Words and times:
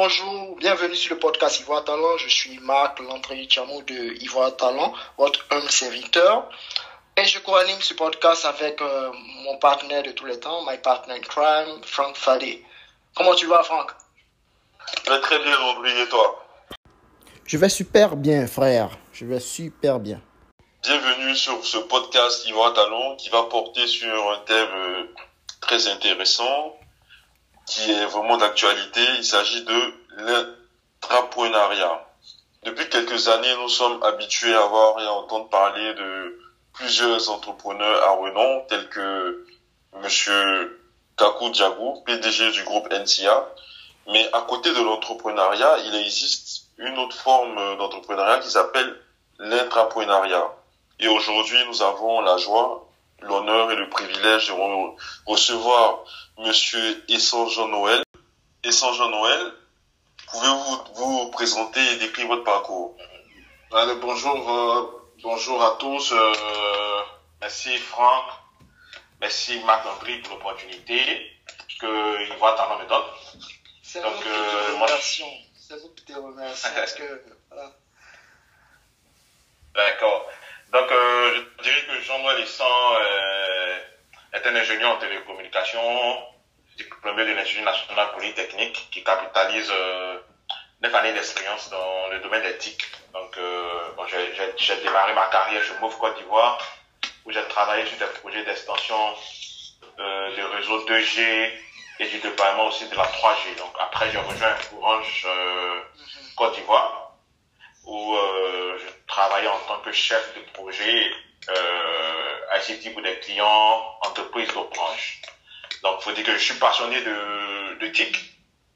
bonjour, 0.00 0.54
bienvenue 0.58 0.94
sur 0.94 1.14
le 1.14 1.18
podcast 1.18 1.58
Ivoire 1.58 1.82
Talent. 1.82 2.16
Je 2.18 2.28
suis 2.28 2.60
Marc 2.60 3.00
Landry 3.00 3.48
Chamo 3.50 3.82
de 3.82 4.22
Ivoire 4.22 4.54
Talent, 4.56 4.94
votre 5.16 5.44
humble 5.50 5.68
serviteur. 5.68 6.48
Et 7.16 7.24
je 7.24 7.40
co-anime 7.40 7.80
ce 7.80 7.94
podcast 7.94 8.44
avec 8.44 8.80
euh, 8.80 9.10
mon 9.42 9.58
partenaire 9.58 10.04
de 10.04 10.12
tous 10.12 10.24
les 10.24 10.38
temps, 10.38 10.64
my 10.64 10.78
partner 10.78 11.14
in 11.14 11.20
crime, 11.20 11.82
Franck 11.82 12.14
Fadé. 12.14 12.64
Comment 13.16 13.34
tu 13.34 13.46
vas, 13.46 13.64
Franck 13.64 13.90
Je 15.04 15.10
vais 15.10 15.20
très 15.20 15.40
bien, 15.40 15.58
Landry, 15.58 15.90
et 16.00 16.08
toi? 16.08 16.46
Je 17.44 17.58
vais 17.58 17.68
super 17.68 18.14
bien, 18.14 18.46
frère. 18.46 18.90
Je 19.12 19.24
vais 19.24 19.40
super 19.40 19.98
bien. 19.98 20.20
Bienvenue 20.84 21.34
sur 21.34 21.66
ce 21.66 21.78
podcast 21.78 22.46
Ivoire 22.46 22.72
Talent 22.72 23.16
qui 23.16 23.30
va 23.30 23.42
porter 23.42 23.88
sur 23.88 24.30
un 24.30 24.38
thème 24.46 24.68
euh, 24.76 25.02
très 25.60 25.88
intéressant 25.88 26.77
qui 27.68 27.90
est 27.92 28.06
vraiment 28.06 28.38
d'actualité. 28.38 29.00
Il 29.18 29.24
s'agit 29.24 29.64
de 29.64 29.94
l'intrapreneuriat. 30.16 32.06
Depuis 32.64 32.88
quelques 32.88 33.28
années, 33.28 33.54
nous 33.60 33.68
sommes 33.68 34.02
habitués 34.02 34.54
à 34.54 34.66
voir 34.66 35.00
et 35.00 35.06
à 35.06 35.12
entendre 35.12 35.48
parler 35.48 35.94
de 35.94 36.40
plusieurs 36.72 37.30
entrepreneurs 37.30 38.02
à 38.04 38.10
renom, 38.12 38.64
tels 38.68 38.88
que 38.88 39.46
Monsieur 40.02 40.80
Kaku 41.16 41.52
Djagou, 41.52 42.02
PDG 42.06 42.52
du 42.52 42.64
groupe 42.64 42.88
NCA. 42.90 43.48
Mais 44.08 44.28
à 44.32 44.40
côté 44.42 44.72
de 44.72 44.80
l'entrepreneuriat, 44.80 45.78
il 45.84 45.94
existe 45.96 46.68
une 46.78 46.98
autre 46.98 47.16
forme 47.16 47.76
d'entrepreneuriat 47.76 48.38
qui 48.38 48.50
s'appelle 48.50 48.96
l'intrapreneuriat. 49.38 50.50
Et 51.00 51.08
aujourd'hui, 51.08 51.58
nous 51.68 51.82
avons 51.82 52.20
la 52.22 52.36
joie 52.38 52.88
l'honneur 53.20 53.70
et 53.72 53.76
le 53.76 53.88
privilège 53.88 54.48
de 54.48 54.54
recevoir 55.26 56.04
Monsieur 56.38 57.04
Essan 57.08 57.48
Jean 57.48 57.66
Noël. 57.66 58.00
Essan 58.62 58.92
Jean 58.94 59.10
Noël, 59.10 59.52
pouvez-vous 60.30 60.84
vous 60.94 61.30
présenter 61.32 61.80
et 61.80 61.96
décrire 61.96 62.28
votre 62.28 62.44
parcours? 62.44 62.96
Allez, 63.72 63.96
bonjour, 63.96 64.48
euh, 64.48 65.10
bonjour 65.20 65.64
à 65.64 65.76
tous. 65.80 66.12
Euh, 66.12 67.02
merci 67.40 67.76
Franck, 67.78 68.24
merci 69.20 69.58
Marc-André 69.64 70.18
pour 70.18 70.34
l'opportunité 70.34 71.02
que 71.80 72.22
il 72.22 72.32
voit 72.36 72.56
Talent 72.56 72.78
me 72.78 72.86
donne. 72.86 73.02
C'est 73.82 74.00
Donc, 74.00 74.24
euh, 74.24 74.76
moi, 74.76 74.86
c'est 74.88 75.80
vous 75.80 75.88
qui 75.88 76.04
te 76.04 76.12
remercie 76.12 76.68
parce 76.72 76.94
que 76.94 77.02
voilà. 77.50 77.72
D'accord. 79.74 80.28
Donc, 80.72 80.90
euh, 80.92 81.44
je 81.58 81.62
dirais 81.64 81.84
que 81.86 82.00
Jean-Noël 82.00 82.42
Essan 82.42 82.64
euh, 83.00 83.78
est 84.32 84.46
un 84.46 84.54
ingénieur 84.54 84.92
en 84.92 84.98
télécommunication, 84.98 85.80
diplômé 86.76 87.24
de 87.24 87.32
l'Institut 87.32 87.62
national 87.62 88.12
polytechnique, 88.12 88.88
qui 88.90 89.02
capitalise 89.02 89.70
euh, 89.70 90.18
neuf 90.82 90.94
années 90.94 91.12
d'expérience 91.12 91.70
dans 91.70 92.08
le 92.10 92.20
domaine 92.20 92.42
d'éthique. 92.42 92.84
Donc, 93.12 93.36
euh, 93.38 93.90
bon, 93.96 94.04
j'ai 94.06 94.76
démarré 94.76 95.14
ma 95.14 95.26
carrière 95.26 95.62
chez 95.62 95.74
Mauve 95.80 95.96
Côte 95.98 96.16
d'Ivoire, 96.18 96.58
où 97.24 97.32
j'ai 97.32 97.42
travaillé 97.48 97.86
sur 97.86 97.98
des 97.98 98.12
projets 98.20 98.44
d'extension 98.44 99.14
euh, 99.98 100.34
du 100.34 100.44
réseau 100.44 100.86
2G 100.86 101.52
et 102.00 102.08
du 102.08 102.18
déploiement 102.18 102.66
aussi 102.66 102.88
de 102.88 102.96
la 102.96 103.04
3G. 103.04 103.56
Donc, 103.56 103.74
après, 103.80 104.10
j'ai 104.10 104.18
rejoint 104.18 104.54
Orange 104.76 105.26
euh, 105.26 105.80
Côte 106.36 106.54
d'Ivoire 106.54 107.08
où 107.88 108.14
euh, 108.14 108.78
je 108.78 109.06
travaillais 109.06 109.48
en 109.48 109.58
tant 109.66 109.78
que 109.80 109.90
chef 109.92 110.34
de 110.36 110.40
projet 110.52 111.10
euh, 111.48 112.17
ICT 112.56 112.92
pour 112.92 113.02
des 113.02 113.18
clients, 113.20 113.98
entreprises 114.02 114.48
d'Orange. 114.48 115.22
Donc, 115.82 116.00
faut 116.00 116.12
dire 116.12 116.24
que 116.24 116.32
je 116.32 116.38
suis 116.38 116.54
passionné 116.54 117.00
de, 117.02 117.78
de 117.78 117.86
TIC. 117.88 118.16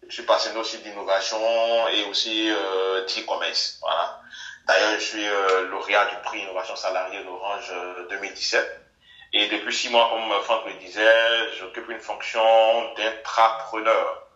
Je 0.08 0.12
suis 0.12 0.22
passionné 0.24 0.58
aussi 0.58 0.78
d'innovation 0.78 1.38
et 1.88 2.04
aussi 2.04 2.50
euh, 2.50 3.06
d'e-commerce. 3.06 3.78
Voilà. 3.80 4.20
D'ailleurs, 4.66 4.94
je 4.94 5.04
suis 5.04 5.26
euh, 5.26 5.68
lauréat 5.68 6.06
du 6.06 6.16
prix 6.24 6.40
Innovation 6.40 6.76
Salariée 6.76 7.24
d'Orange 7.24 7.72
2017. 8.10 8.60
Euh, 8.60 8.78
et 9.34 9.48
depuis 9.48 9.74
six 9.74 9.88
mois, 9.88 10.10
comme 10.10 10.42
Franck 10.42 10.66
le 10.66 10.74
disait, 10.74 11.52
j'occupe 11.58 11.88
une 11.88 12.00
fonction 12.00 12.94
d'intrapreneur. 12.94 14.28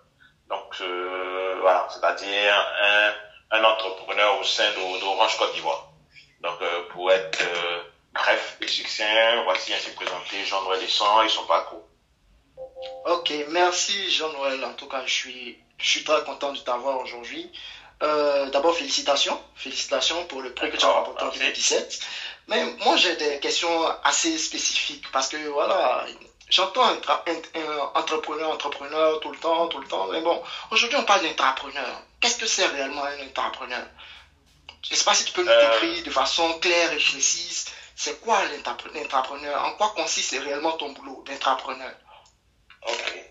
Donc, 0.49 0.75
euh, 0.81 1.59
voilà, 1.61 1.87
c'est-à-dire 1.91 2.55
un 2.83 3.13
un 3.51 3.65
entrepreneur 3.65 4.41
au 4.41 4.45
sein 4.45 4.71
d'Orange 4.73 5.39
Côte 5.39 5.55
d'Ivoire. 5.55 5.89
Donc, 6.41 6.61
euh, 6.63 6.89
pour 6.91 7.11
être 7.13 7.41
euh, 7.43 7.83
bref 8.27 8.59
succinct, 8.67 9.43
voici 9.45 9.73
ainsi 9.73 9.91
présenté 9.91 10.45
Jean-Noël 10.45 10.81
Descend 10.81 11.25
et 11.25 11.29
son 11.29 11.45
parcours. 11.45 11.85
Ok, 13.07 13.33
merci 13.49 14.11
Jean-Noël. 14.11 14.65
En 14.65 14.73
tout 14.73 14.89
cas, 14.89 15.03
je 15.07 15.13
suis, 15.13 15.59
je 15.79 15.89
suis 15.89 16.05
très 16.05 16.25
content 16.25 16.53
de 16.53 16.59
t'avoir 16.59 16.99
aujourd'hui. 17.01 17.51
Euh, 18.03 18.51
D'abord, 18.51 18.77
félicitations. 18.77 19.41
Félicitations 19.55 20.25
pour 20.27 20.43
le 20.43 20.53
prix 20.53 20.71
que 20.71 20.77
tu 20.77 20.85
as 20.85 20.89
remporté 20.89 21.25
en 21.25 21.31
2017. 21.31 22.01
Mais 22.49 22.65
moi, 22.85 22.97
j'ai 22.97 23.17
des 23.17 23.39
questions 23.39 23.87
assez 24.05 24.37
spécifiques 24.39 25.11
parce 25.13 25.29
que, 25.29 25.37
voilà, 25.49 26.05
j'entends 26.51 26.85
un, 26.85 26.99
entrepreneur, 27.95 28.51
entrepreneur 28.51 29.21
tout 29.21 29.31
le 29.31 29.39
temps, 29.39 29.69
tout 29.69 29.79
le 29.79 29.87
temps. 29.87 30.09
Mais 30.09 30.21
bon, 30.21 30.43
aujourd'hui, 30.71 30.99
on 30.99 31.05
parle 31.05 31.23
d'entrepreneur. 31.23 32.03
Qu'est-ce 32.21 32.39
que 32.39 32.47
c'est 32.47 32.67
réellement 32.67 33.05
un 33.05 33.25
entrepreneur? 33.25 33.87
Je 34.83 34.93
ne 34.93 34.97
sais 34.97 35.05
pas 35.05 35.15
si 35.15 35.25
tu 35.25 35.33
peux 35.33 35.43
nous 35.43 35.49
euh. 35.49 35.81
décrire 35.81 36.05
de 36.05 36.11
façon 36.11 36.59
claire 36.61 36.93
et 36.93 36.97
précise. 36.97 37.67
C'est 37.99 38.21
quoi 38.21 38.39
l'entrepreneur 38.45 39.65
En 39.65 39.73
quoi 39.73 39.89
consiste 39.97 40.39
réellement 40.39 40.73
ton 40.73 40.91
boulot 40.91 41.25
d'entrepreneur 41.27 41.93
Ok. 42.87 43.25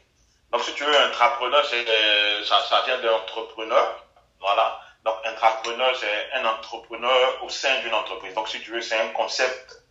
Donc, 0.52 0.64
si 0.64 0.74
tu 0.74 0.84
veux, 0.84 0.98
entrepreneur, 1.08 1.64
ça, 1.64 2.64
ça 2.68 2.81
vient 2.86 3.00
d'entrepreneur. 3.00 4.04
Voilà. 4.40 4.80
Donc, 5.04 5.16
entrepreneur, 5.24 5.96
c'est 5.96 6.31
un 6.34 6.46
entrepreneur 6.46 7.44
au 7.44 7.50
sein 7.50 7.80
d'une 7.81 7.94
entreprise. 7.94 8.34
Donc, 8.34 8.50
si 8.50 8.59
tu 8.59 8.72
veux, 8.72 8.81
c'est 8.81 9.00
un 9.00 9.09
concept 9.09 9.84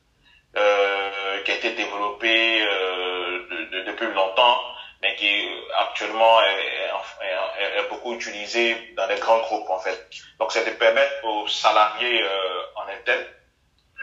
euh, 0.56 1.42
qui 1.44 1.52
a 1.52 1.54
été 1.54 1.70
développé 1.74 2.62
euh, 2.62 3.84
depuis 3.86 4.08
longtemps, 4.08 4.60
mais 5.02 5.14
qui 5.14 5.48
actuellement 5.78 6.42
est, 6.42 7.88
beaucoup 7.90 8.14
utilisé 8.14 8.92
dans 8.96 9.06
les 9.06 9.18
grands 9.20 9.38
groupes 9.40 9.70
en 9.70 9.78
fait. 9.78 10.10
Donc, 10.40 10.50
c'est 10.50 10.64
de 10.64 10.70
permettre 10.70 11.24
aux 11.24 11.46
salariés 11.46 12.22
euh, 12.22 12.62
en 12.76 12.88
interne 12.88 13.24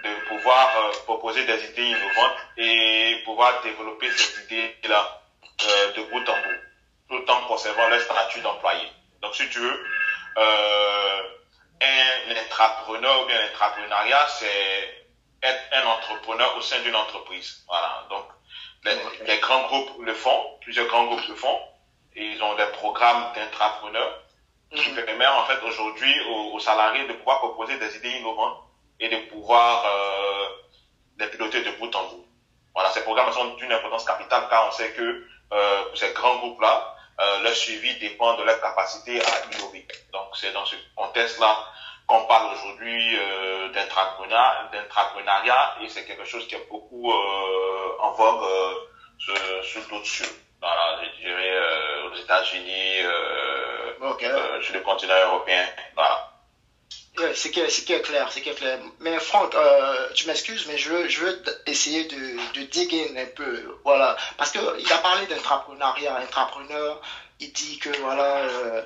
de 0.03 0.28
pouvoir 0.28 0.78
euh, 0.78 0.91
proposer 1.06 1.45
des 1.45 1.66
idées 1.66 1.84
innovantes 1.84 2.38
et 2.57 3.22
pouvoir 3.25 3.62
développer 3.62 4.09
ces 4.12 4.44
idées-là 4.44 5.22
euh, 5.66 5.94
de 5.94 6.01
bout 6.03 6.29
en 6.29 6.35
bout, 6.35 6.59
tout 7.09 7.31
en 7.31 7.41
conservant 7.47 7.88
leur 7.88 8.01
statut 8.01 8.41
d'employé. 8.41 8.88
Donc, 9.22 9.35
si 9.35 9.47
tu 9.50 9.59
veux, 9.59 9.85
euh, 10.38 11.22
un 11.81 12.35
entrepreneur 12.45 13.23
ou 13.23 13.25
bien 13.28 13.41
l'entrepreneuriat, 13.41 14.28
c'est 14.28 15.06
être 15.44 15.63
un 15.73 15.85
entrepreneur 15.88 16.56
au 16.57 16.62
sein 16.62 16.79
d'une 16.81 16.95
entreprise. 16.95 17.63
Voilà. 17.68 18.06
Donc, 18.09 18.25
les, 18.83 19.38
grands 19.39 19.63
groupes 19.68 19.91
le 20.01 20.13
font, 20.13 20.57
plusieurs 20.62 20.88
grands 20.88 21.06
groupes 21.06 21.28
le 21.28 21.35
font, 21.35 21.59
et 22.16 22.25
ils 22.25 22.44
ont 22.44 22.56
des 22.56 22.66
programmes 22.68 23.33
d'entrepreneurs 23.35 24.23
qui 24.73 24.89
mhm. 24.89 25.06
permettent 25.06 25.28
en 25.29 25.45
fait 25.45 25.62
aujourd'hui 25.63 26.13
aux, 26.29 26.59
salariés 26.59 27.07
de 27.07 27.13
pouvoir 27.13 27.39
proposer 27.39 27.78
des 27.78 27.97
idées 27.97 28.19
innovantes 28.19 28.57
et 29.01 29.09
de 29.09 29.17
pouvoir 29.29 29.85
euh, 29.85 30.47
les 31.19 31.28
piloter 31.28 31.62
de 31.63 31.72
bout 31.72 31.94
en 31.95 32.07
bout. 32.07 32.25
Voilà, 32.73 32.89
ces 32.91 33.01
programmes 33.01 33.34
sont 33.34 33.56
d'une 33.56 33.72
importance 33.72 34.06
capitale 34.06 34.47
car 34.50 34.67
on 34.67 34.72
sait 34.72 34.91
que 34.91 35.25
euh, 35.51 35.84
pour 35.85 35.97
ces 35.97 36.13
grands 36.13 36.38
groupes-là, 36.38 36.95
euh, 37.19 37.41
leur 37.41 37.53
suivi 37.53 38.00
dépend 38.00 38.38
de 38.38 38.44
leur 38.44 38.62
capacité 38.62 39.19
à 39.19 39.45
innover. 39.51 39.85
Donc 40.13 40.28
c'est 40.35 40.53
dans 40.53 40.66
ce 40.66 40.75
contexte-là 40.95 41.57
qu'on 42.07 42.25
parle 42.25 42.53
aujourd'hui 42.53 43.18
euh, 43.18 43.69
d'intrapreneuriat 43.69 45.77
et 45.81 45.89
c'est 45.89 46.06
quelque 46.06 46.25
chose 46.25 46.47
qui 46.47 46.56
est 46.56 46.68
beaucoup 46.69 47.12
euh, 47.12 47.97
en 48.00 48.12
vogue 48.12 48.44
euh, 48.44 49.63
sur, 49.63 49.81
d'autres 49.89 50.06
cieux. 50.06 50.30
Voilà, 50.62 51.01
je 51.04 51.21
dirais 51.21 51.51
euh, 51.51 52.09
aux 52.09 52.15
États-Unis, 52.15 53.01
euh, 53.04 54.62
sur 54.62 54.74
le 54.74 54.80
continent 54.81 55.15
européen. 55.27 55.65
Voilà. 55.95 56.31
C'est 57.36 57.52
qui, 57.52 57.60
est 57.60 58.02
clair, 58.02 58.31
c'est 58.31 58.42
clair. 58.42 58.80
Mais 59.00 59.19
Franck, 59.19 59.54
euh, 59.54 60.10
tu 60.13 60.28
m'excuses, 60.28 60.66
mais 60.68 60.78
je 60.78 60.90
veux, 60.90 61.10
je 61.10 61.19
veux 61.19 61.44
essayer 61.66 62.06
de, 62.06 62.60
de 62.60 62.66
diguer 62.68 63.13
un 63.18 63.25
peu, 63.36 63.78
voilà, 63.84 64.16
parce 64.38 64.52
que 64.52 64.60
il 64.80 64.92
a 64.92 64.98
parlé 65.00 65.28
d'entrepreneuriat, 65.28 66.22
entrepreneur, 66.22 67.02
il 67.42 67.52
dit 67.52 67.80
que 67.80 67.90
voilà, 68.00 68.38
euh, 68.38 68.81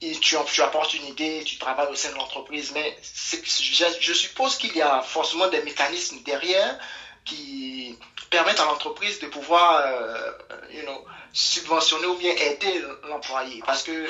tu, 0.00 0.36
tu 0.46 0.62
apportes 0.62 0.92
une 0.94 1.06
idée, 1.06 1.42
tu 1.44 1.56
travailles 1.58 1.90
au 1.90 1.94
sein 1.94 2.10
de 2.10 2.16
l'entreprise, 2.16 2.72
mais 2.74 2.96
je, 3.02 4.00
je, 4.00 4.12
suppose 4.12 4.56
qu'il 4.56 4.76
y 4.76 4.82
a 4.82 5.00
forcément 5.00 5.48
des 5.48 5.62
mécanismes 5.62 6.22
derrière 6.22 6.78
qui 7.24 7.98
permettent 8.28 8.60
à 8.60 8.66
l'entreprise 8.66 9.18
de 9.20 9.26
pouvoir, 9.28 9.82
euh, 9.86 10.32
you 10.70 10.82
know, 10.82 11.04
subventionner 11.32 12.06
ou 12.06 12.16
bien 12.16 12.32
aider 12.32 12.82
l'employé, 13.08 13.62
parce 13.64 13.82
que 13.82 14.06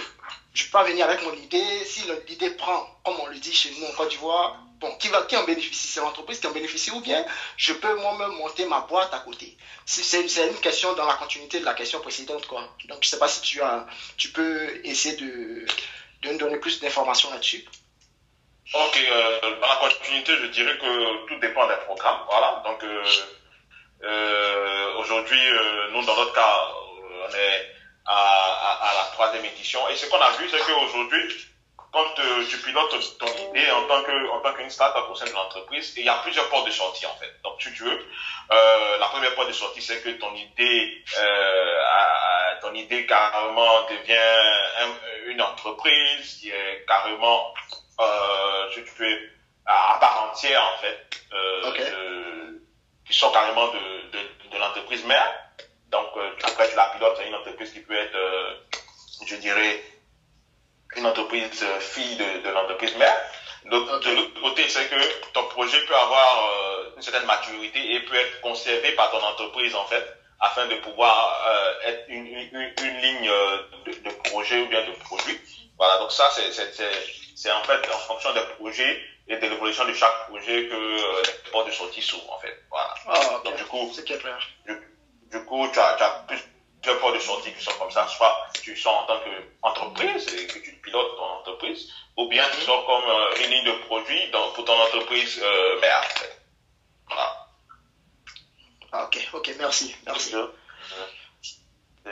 je 0.54 0.64
peux 0.64 0.82
venir 0.84 1.04
avec 1.04 1.22
mon 1.24 1.34
idée. 1.34 1.84
Si 1.84 2.02
l'idée 2.28 2.50
prend, 2.50 2.86
comme 3.04 3.16
on 3.20 3.26
le 3.26 3.36
dit 3.36 3.52
chez 3.52 3.70
nous 3.78 3.86
en 3.86 3.92
Côte 3.92 4.10
d'Ivoire, 4.10 4.56
bon, 4.78 4.90
qui, 4.96 5.08
va, 5.08 5.22
qui 5.22 5.36
en 5.36 5.44
bénéficie? 5.44 5.88
C'est 5.88 6.00
l'entreprise 6.00 6.38
qui 6.38 6.46
en 6.46 6.52
bénéficie 6.52 6.92
ou 6.92 7.00
bien 7.00 7.24
je 7.56 7.72
peux 7.72 7.94
moi-même 7.96 8.36
monter 8.38 8.64
ma 8.66 8.80
boîte 8.80 9.12
à 9.12 9.18
côté? 9.18 9.56
C'est 9.84 10.22
une 10.22 10.60
question 10.60 10.94
dans 10.94 11.06
la 11.06 11.14
continuité 11.14 11.60
de 11.60 11.64
la 11.64 11.74
question 11.74 12.00
précédente. 12.00 12.46
Quoi. 12.46 12.68
Donc, 12.86 12.98
je 13.02 13.08
sais 13.08 13.18
pas 13.18 13.28
si 13.28 13.42
tu, 13.42 13.60
as, 13.60 13.86
tu 14.16 14.28
peux 14.30 14.80
essayer 14.84 15.16
de, 15.16 15.66
de 16.22 16.30
nous 16.30 16.38
donner 16.38 16.58
plus 16.58 16.80
d'informations 16.80 17.30
là-dessus. 17.30 17.64
Ok, 18.72 18.96
euh, 18.96 19.40
dans 19.60 19.68
la 19.68 19.76
continuité, 19.76 20.32
je 20.40 20.46
dirais 20.46 20.78
que 20.78 21.26
tout 21.26 21.38
dépend 21.40 21.66
des 21.66 21.76
programmes. 21.84 22.20
Voilà. 22.30 22.62
Donc, 22.64 22.82
euh, 22.82 23.04
euh, 24.04 24.94
aujourd'hui, 24.98 25.40
nous, 25.92 26.02
dans 26.04 26.16
notre 26.16 26.32
cas, 26.32 26.68
on 27.28 27.34
est 27.34 27.73
à, 28.06 28.90
à, 28.90 28.94
la 28.94 29.10
troisième 29.12 29.44
édition. 29.44 29.80
Et 29.88 29.96
ce 29.96 30.06
qu'on 30.06 30.20
a 30.20 30.30
vu, 30.32 30.48
c'est 30.48 30.58
qu'aujourd'hui, 30.58 31.22
quand 31.92 32.04
tu 32.50 32.58
pilotes 32.58 33.18
ton 33.18 33.26
idée 33.26 33.70
en 33.70 33.86
tant 33.86 34.02
que 34.02 34.30
en 34.30 34.40
tant 34.40 34.52
qu'une 34.54 34.68
startup 34.68 35.08
au 35.10 35.14
sein 35.14 35.26
de 35.26 35.32
l'entreprise, 35.32 35.94
il 35.96 36.04
y 36.04 36.08
a 36.08 36.16
plusieurs 36.16 36.48
portes 36.48 36.66
de 36.66 36.72
sortie 36.72 37.06
en 37.06 37.14
fait. 37.14 37.32
Donc 37.44 37.62
si 37.62 37.72
tu 37.72 37.84
veux, 37.84 38.06
euh, 38.50 38.98
la 38.98 39.06
première 39.06 39.32
porte 39.36 39.48
de 39.48 39.52
sortie 39.52 39.80
c'est 39.80 40.02
que 40.02 40.10
ton 40.10 40.34
idée 40.34 41.04
euh, 41.16 42.60
ton 42.62 42.74
idée 42.74 43.06
carrément 43.06 43.82
devient 43.84 44.90
une 45.26 45.40
entreprise 45.40 46.38
qui 46.40 46.50
est 46.50 46.84
carrément 46.88 47.54
euh, 48.00 48.72
si 48.72 48.82
tu 48.82 48.90
veux 49.02 49.30
à, 49.66 49.96
part 50.00 50.30
entière 50.30 50.62
en 50.62 50.78
fait, 50.78 51.10
euh, 51.32 52.58
qui 53.06 53.12
sont 53.16 53.30
carrément 53.30 53.68
de, 53.68 54.10
de, 54.10 54.50
de 54.50 54.58
l'entreprise 54.58 55.04
mère. 55.04 55.43
Donc 55.94 56.24
après 56.42 56.68
tu 56.68 56.76
la 56.76 56.86
pilotes, 56.86 57.16
c'est 57.16 57.28
une 57.28 57.34
entreprise 57.34 57.72
qui 57.72 57.80
peut 57.80 57.96
être, 57.96 58.18
je 59.26 59.36
dirais 59.36 59.80
une 60.96 61.06
entreprise 61.06 61.62
euh, 61.62 61.80
fille 61.80 62.16
de, 62.16 62.44
de 62.44 62.50
l'entreprise 62.50 62.96
mère. 62.96 63.16
De, 63.64 63.70
l'autre 63.70 64.40
côté, 64.40 64.68
c'est 64.68 64.88
que 64.88 65.30
ton 65.32 65.44
projet 65.44 65.78
peut 65.86 65.96
avoir 65.96 66.50
euh, 66.50 66.90
une 66.96 67.02
certaine 67.02 67.26
maturité 67.26 67.94
et 67.94 68.00
peut 68.00 68.14
être 68.14 68.40
conservé 68.42 68.92
par 68.92 69.10
ton 69.10 69.22
entreprise 69.22 69.74
en 69.74 69.86
fait, 69.86 70.04
afin 70.40 70.66
de 70.66 70.74
pouvoir 70.76 71.42
euh, 71.48 71.88
être 71.88 72.04
une, 72.08 72.26
une, 72.26 72.72
une 72.82 72.98
ligne 72.98 73.30
de, 73.86 73.92
de, 73.92 74.10
projet 74.28 74.60
ou 74.60 74.68
bien 74.68 74.84
de 74.84 74.92
produit. 74.92 75.40
Voilà, 75.78 75.98
donc 75.98 76.12
ça, 76.12 76.28
c'est 76.30 77.52
en 77.52 77.64
fait 77.64 77.88
en 77.92 77.98
fonction 77.98 78.32
des 78.34 78.44
projets 78.58 79.00
et 79.26 79.36
de 79.36 79.46
l'évolution 79.46 79.86
de 79.86 79.94
chaque 79.94 80.28
projet 80.28 80.68
que 80.68 81.16
les 81.46 81.50
portes 81.50 81.66
de 81.66 81.72
sortie 81.72 82.02
s'ouvrent 82.02 82.32
en 82.34 82.38
fait. 82.38 82.62
Voilà. 82.70 82.94
Ah, 83.08 83.40
Donc 83.44 83.56
du 83.56 83.64
coup, 83.64 83.90
c'est 83.94 84.04
clair. 84.04 84.20
Du, 84.66 84.78
du 85.34 85.44
coup, 85.44 85.66
tu 85.72 85.78
as, 85.80 85.94
tu 85.96 86.02
as 86.04 86.10
plus 86.28 86.38
deux 86.84 86.96
portes 86.98 87.14
de 87.14 87.20
sortie 87.20 87.52
qui 87.52 87.62
sont 87.62 87.72
comme 87.72 87.90
ça. 87.90 88.06
Soit 88.06 88.46
tu 88.62 88.76
sors 88.76 89.02
en 89.02 89.06
tant 89.06 89.20
qu'entreprise 89.20 90.32
et 90.32 90.46
que 90.46 90.58
tu 90.60 90.72
pilotes 90.76 91.16
ton 91.16 91.24
entreprise, 91.24 91.90
ou 92.16 92.28
bien 92.28 92.44
tu 92.54 92.60
sors 92.60 92.86
comme 92.86 93.10
euh, 93.10 93.44
une 93.44 93.50
ligne 93.50 93.64
de 93.64 93.84
produit 93.86 94.30
dans, 94.30 94.52
pour 94.52 94.64
ton 94.64 94.80
entreprise 94.80 95.40
euh, 95.42 95.80
mère. 95.80 96.02
Voilà. 97.08 97.48
Ah, 98.92 99.04
ok, 99.04 99.28
ok, 99.32 99.54
merci. 99.58 99.94
merci. 100.06 100.34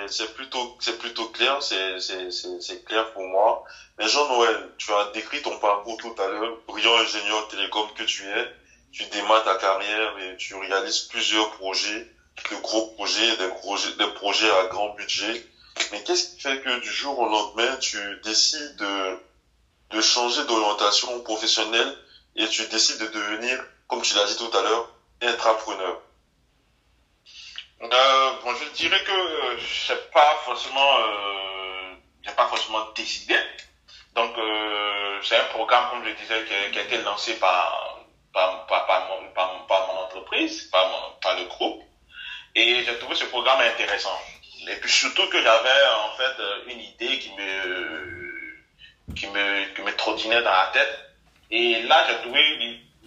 C'est 0.08 0.34
plutôt, 0.34 0.78
c'est 0.80 0.98
plutôt 0.98 1.26
clair, 1.26 1.62
c'est, 1.62 2.84
clair 2.86 3.12
pour 3.12 3.22
moi. 3.22 3.62
Mais 3.98 4.08
Jean-Noël, 4.08 4.70
tu 4.78 4.90
as 4.92 5.12
décrit 5.12 5.42
ton 5.42 5.56
parcours 5.58 5.98
tout 5.98 6.14
à 6.18 6.26
l'heure, 6.26 6.56
brillant 6.66 6.96
ingénieur 6.96 7.46
télécom 7.48 7.86
que 7.94 8.02
tu 8.02 8.26
es. 8.26 8.52
Tu 8.90 9.04
démarres 9.04 9.44
ta 9.44 9.54
carrière 9.56 10.18
et 10.18 10.36
tu 10.36 10.54
réalises 10.54 11.00
plusieurs 11.00 11.50
projets 11.52 12.10
de 12.50 12.56
gros 12.56 12.86
projets, 12.94 13.36
des 13.36 13.48
projets, 13.48 13.92
des 13.96 14.06
projets 14.14 14.50
à 14.50 14.66
grand 14.66 14.90
budget. 14.94 15.46
Mais 15.90 16.02
qu'est-ce 16.04 16.34
qui 16.34 16.40
fait 16.40 16.60
que 16.60 16.80
du 16.80 16.90
jour 16.90 17.18
au 17.18 17.26
lendemain, 17.26 17.76
tu 17.76 17.98
décides 18.24 18.76
de, 18.76 19.18
de 19.90 20.00
changer 20.00 20.44
d'orientation 20.44 21.20
professionnelle 21.22 21.96
et 22.36 22.46
tu 22.48 22.66
décides 22.66 22.98
de 22.98 23.06
devenir, 23.06 23.64
comme 23.88 24.02
tu 24.02 24.14
l'as 24.14 24.26
dit 24.26 24.36
tout 24.36 24.50
à 24.56 24.62
l'heure, 24.62 24.88
intrapreneur? 25.22 26.00
Euh, 27.82 28.32
Bon, 28.44 28.54
je 28.54 28.68
dirais 28.70 29.02
que 29.04 29.12
euh, 29.12 29.58
c'est 29.86 30.10
pas 30.12 30.36
forcément, 30.44 30.98
euh, 31.00 31.94
pas 32.36 32.46
forcément 32.46 32.90
décidé. 32.94 33.36
Donc, 34.14 34.34
c'est 35.22 35.36
un 35.36 35.44
programme, 35.44 35.88
comme 35.90 36.04
je 36.04 36.10
disais, 36.10 36.44
qui, 36.44 36.78
a 36.78 36.82
été 36.82 36.98
lancé 36.98 37.34
par, 37.38 37.98
par, 38.32 38.66
par, 38.66 38.86
par, 38.86 39.08
mon, 39.08 39.28
par, 39.66 40.04
entreprise, 40.04 40.64
par, 40.70 41.18
par 41.20 41.38
le 41.38 41.44
groupe. 41.46 41.82
Et 42.54 42.84
j'ai 42.84 42.98
trouvé 42.98 43.14
ce 43.14 43.24
programme 43.24 43.60
intéressant. 43.60 44.18
Et 44.68 44.76
puis 44.76 44.90
surtout 44.90 45.26
que 45.28 45.42
j'avais 45.42 45.84
en 46.04 46.16
fait 46.16 46.40
euh, 46.40 46.64
une 46.66 46.80
idée 46.80 47.18
qui 47.18 47.30
me, 47.30 49.14
qui 49.14 49.26
me, 49.28 49.74
qui 49.74 49.80
me 49.82 49.96
trottinait 49.96 50.42
dans 50.42 50.50
la 50.50 50.70
tête. 50.72 51.10
Et 51.50 51.82
là, 51.82 52.06
j'ai 52.08 52.16
trouvé 52.22 52.40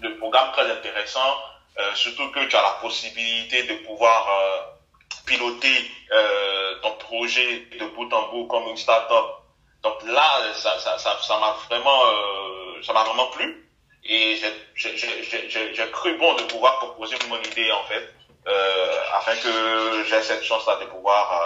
le 0.01 0.18
programme 0.18 0.51
très 0.51 0.69
intéressant, 0.69 1.36
euh, 1.80 1.94
surtout 1.95 2.30
que 2.31 2.44
tu 2.45 2.56
as 2.56 2.62
la 2.62 2.77
possibilité 2.81 3.63
de 3.63 3.75
pouvoir 3.86 4.27
euh, 4.30 4.62
piloter 5.25 5.92
euh, 6.12 6.75
ton 6.81 6.92
projet 6.97 7.68
de 7.80 7.86
bout 7.86 8.12
en 8.13 8.30
bout 8.30 8.45
comme 8.47 8.68
une 8.68 8.77
start-up. 8.77 9.25
Donc 9.83 10.03
là, 10.07 10.53
ça, 10.56 10.80
ça, 10.80 10.97
ça, 10.97 11.18
ça 11.21 11.39
m'a 11.39 11.56
vraiment, 11.69 12.06
euh, 12.06 12.83
ça 12.83 12.94
m'a 12.94 13.03
vraiment 13.03 13.27
plu. 13.27 13.69
Et 14.03 14.39
j'ai 14.75 15.92
cru 15.92 16.18
bon 16.18 16.33
de 16.36 16.44
pouvoir 16.44 16.77
proposer 16.77 17.15
mon 17.27 17.42
idée 17.42 17.71
en 17.71 17.83
fait 17.86 18.15
euh, 18.47 19.01
afin 19.13 19.36
que 19.36 20.03
j'ai 20.07 20.21
cette 20.21 20.44
chance-là 20.44 20.77
de 20.77 20.86
pouvoir 20.86 21.42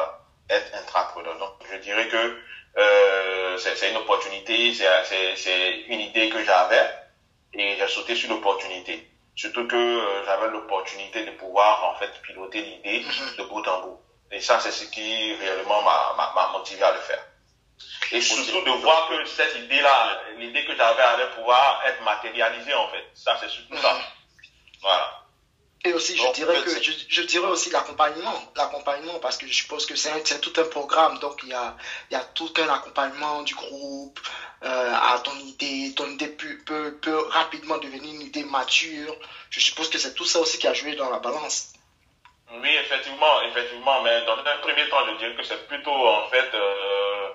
euh, 0.50 0.56
être 0.56 0.76
intrapreneur. 0.76 1.38
Donc, 1.38 1.54
je 1.72 1.78
dirais 1.78 2.08
que 2.08 2.38
euh, 2.78 3.58
c'est 3.58 3.90
une 3.90 3.98
opportunité, 3.98 4.74
c'est 4.74 5.86
une 5.88 6.00
idée 6.00 6.30
que 6.30 6.44
j'avais 6.44 6.90
et 7.54 7.78
j'ai 7.78 7.88
sauté 7.88 8.16
sur 8.16 8.30
l'opportunité. 8.30 9.10
Surtout 9.36 9.68
que 9.68 9.76
euh, 9.76 10.26
j'avais 10.26 10.50
l'opportunité 10.50 11.26
de 11.26 11.32
pouvoir 11.32 11.84
en 11.86 11.96
fait 11.96 12.12
piloter 12.22 12.62
l'idée 12.62 13.06
mhm. 13.06 13.36
de 13.38 13.44
bout 13.44 13.66
en 13.68 13.82
bout. 13.82 14.02
Et 14.32 14.42
ça, 14.42 14.60
c'est 14.60 14.72
ce 14.72 14.86
qui 14.86 15.34
réellement 15.36 15.82
m'a 15.82 16.50
motivé 16.52 16.84
à 16.84 16.92
le 16.92 17.00
faire. 17.00 17.24
Et 18.12 18.22
surtout 18.22 18.62
de 18.66 18.72
voir 18.82 19.08
que 19.08 19.26
cette 19.26 19.56
idée-là, 19.56 20.22
l'idée 20.38 20.66
que 20.66 20.76
j'avais 20.76 21.02
allait 21.02 21.32
pouvoir 21.36 21.82
être 21.86 22.04
matérialisée 22.04 22.74
en 22.74 22.90
fait. 22.90 23.06
Ça, 23.14 23.38
c'est 23.40 23.50
surtout 23.50 23.78
ça. 23.78 23.94
Mhm. 23.94 24.02
Voilà. 24.82 25.24
Et 25.86 25.94
aussi, 25.94 26.18
je 26.18 26.32
dirais 26.34 26.62
que 26.62 26.82
je, 26.82 26.92
je, 27.08 27.22
dirais 27.22 27.48
aussi 27.48 27.70
l'accompagnement, 27.70 28.38
l'accompagnement, 28.58 29.18
parce 29.20 29.38
que 29.38 29.48
je 29.48 29.54
suppose 29.54 29.86
que 29.86 29.96
c'est 29.96 30.42
tout 30.42 30.52
un 30.60 30.66
programme, 30.66 31.20
donc 31.20 31.40
il 31.44 31.50
y 31.50 31.54
a, 31.54 31.74
il 32.12 32.16
y 32.16 32.18
a 32.18 32.24
tout 32.24 32.52
un 32.58 32.68
accompagnement 32.68 33.44
du 33.44 33.56
groupe 33.56 34.20
euh, 34.64 34.94
à 34.94 35.20
ton 35.20 35.38
idée, 35.38 35.94
ton 35.96 36.10
idée 36.10 36.28
peut, 36.28 36.58
peut, 36.66 36.98
peut, 37.02 37.18
rapidement 37.30 37.78
devenir 37.78 38.14
une 38.14 38.24
idée 38.24 38.44
mature. 38.44 39.16
Je 39.50 39.62
suppose 39.62 39.90
que 39.90 39.98
c'est 39.98 40.14
tout 40.14 40.26
ça 40.26 40.40
aussi 40.40 40.60
qui 40.60 40.68
a 40.68 40.74
joué 40.74 40.96
dans 40.96 41.10
la 41.10 41.20
balance. 41.20 41.72
Oui, 42.52 42.76
effectivement, 42.76 43.42
effectivement, 43.44 44.02
mais 44.02 44.26
dans 44.26 44.38
un 44.38 44.58
premier 44.58 44.90
temps, 44.90 45.08
je 45.08 45.18
dirais 45.18 45.36
que 45.38 45.44
c'est 45.44 45.66
plutôt 45.68 46.10
en 46.10 46.28
fait 46.28 46.50
euh, 46.56 47.30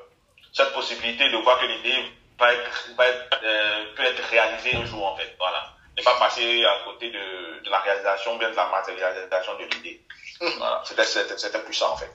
cette 0.53 0.75
possibilité 0.75 1.31
de 1.31 1.39
voir 1.39 1.59
que 1.61 1.65
l'idée 1.65 2.13
va 2.39 2.53
être, 2.53 2.91
va 2.95 3.09
être 3.09 3.41
euh, 3.43 3.95
peut 3.97 4.05
être 4.05 4.23
réalisée 4.25 4.77
un 4.77 4.85
jour 4.85 5.07
en 5.07 5.17
fait, 5.17 5.35
voilà 5.39 5.75
ne 5.97 6.03
pas 6.03 6.19
passer 6.19 6.65
à 6.65 6.85
côté 6.85 7.11
de, 7.11 7.65
de, 7.65 7.71
la 7.71 7.79
réalisation, 7.79 8.37
bien 8.37 8.51
de 8.51 8.57
la 8.57 8.69
matérialisation 8.71 9.53
de 9.59 9.65
l'idée. 9.65 10.01
Voilà, 10.59 10.83
c'était 10.85 11.59
plus 11.61 11.75
ça 11.75 11.91
en 11.91 11.97
fait. 11.97 12.11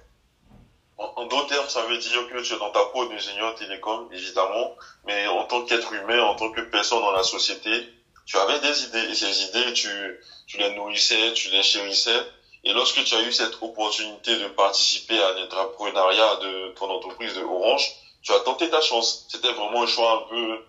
En, 0.98 1.26
d'autres 1.28 1.48
termes, 1.48 1.70
ça 1.70 1.84
veut 1.84 1.98
dire 1.98 2.28
que 2.28 2.42
tu 2.42 2.54
es 2.54 2.58
dans 2.58 2.72
ta 2.72 2.84
peau 2.92 3.06
d'ingénieur 3.06 3.56
télécom, 3.56 4.10
évidemment, 4.12 4.76
mais 5.06 5.28
en 5.28 5.46
tant 5.46 5.64
qu'être 5.64 5.94
humain, 5.94 6.22
en 6.24 6.36
tant 6.36 6.52
que 6.52 6.60
personne 6.60 7.00
dans 7.00 7.12
la 7.14 7.24
société, 7.24 7.88
tu 8.26 8.38
avais 8.38 8.60
des 8.60 8.84
idées, 8.84 9.10
et 9.10 9.16
ces 9.16 9.44
idées, 9.44 9.72
tu, 9.74 10.20
tu 10.46 10.58
les 10.58 10.76
nourrissais, 10.76 11.32
tu 11.34 11.50
les 11.50 11.64
chérissais, 11.64 12.22
et 12.66 12.74
lorsque 12.74 13.02
tu 13.04 13.16
as 13.16 13.22
eu 13.22 13.32
cette 13.32 13.56
opportunité 13.62 14.38
de 14.38 14.48
participer 14.48 15.18
à 15.18 15.32
l'entrepreneuriat 15.32 16.36
de 16.38 16.74
ton 16.78 16.90
entreprise 16.90 17.34
de 17.34 17.42
Orange, 17.42 17.90
tu 18.22 18.34
as 18.34 18.40
tenté 18.42 18.70
ta 18.70 18.82
chance. 18.82 19.26
C'était 19.30 19.54
vraiment 19.54 19.84
un 19.84 19.88
choix 19.88 20.24
un 20.24 20.30
peu 20.30 20.60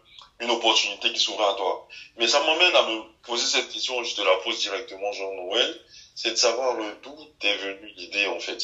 une 0.41 0.51
opportunité 0.51 1.13
qui 1.13 1.21
s'ouvre 1.21 1.47
à 1.49 1.55
toi. 1.55 1.87
Mais 2.17 2.27
ça 2.27 2.41
m'emmène 2.41 2.75
à 2.75 2.83
me 2.83 3.03
poser 3.23 3.47
cette 3.47 3.71
question, 3.71 4.03
je 4.03 4.17
te 4.17 4.23
la 4.23 4.37
pose 4.37 4.59
directement, 4.59 5.13
Jean-Noël, 5.13 5.81
c'est 6.15 6.31
de 6.31 6.37
savoir 6.37 6.77
euh, 6.77 6.99
d'où 7.03 7.17
t'es 7.39 7.55
venue 7.57 7.93
l'idée, 7.97 8.27
en 8.27 8.41
fait? 8.41 8.59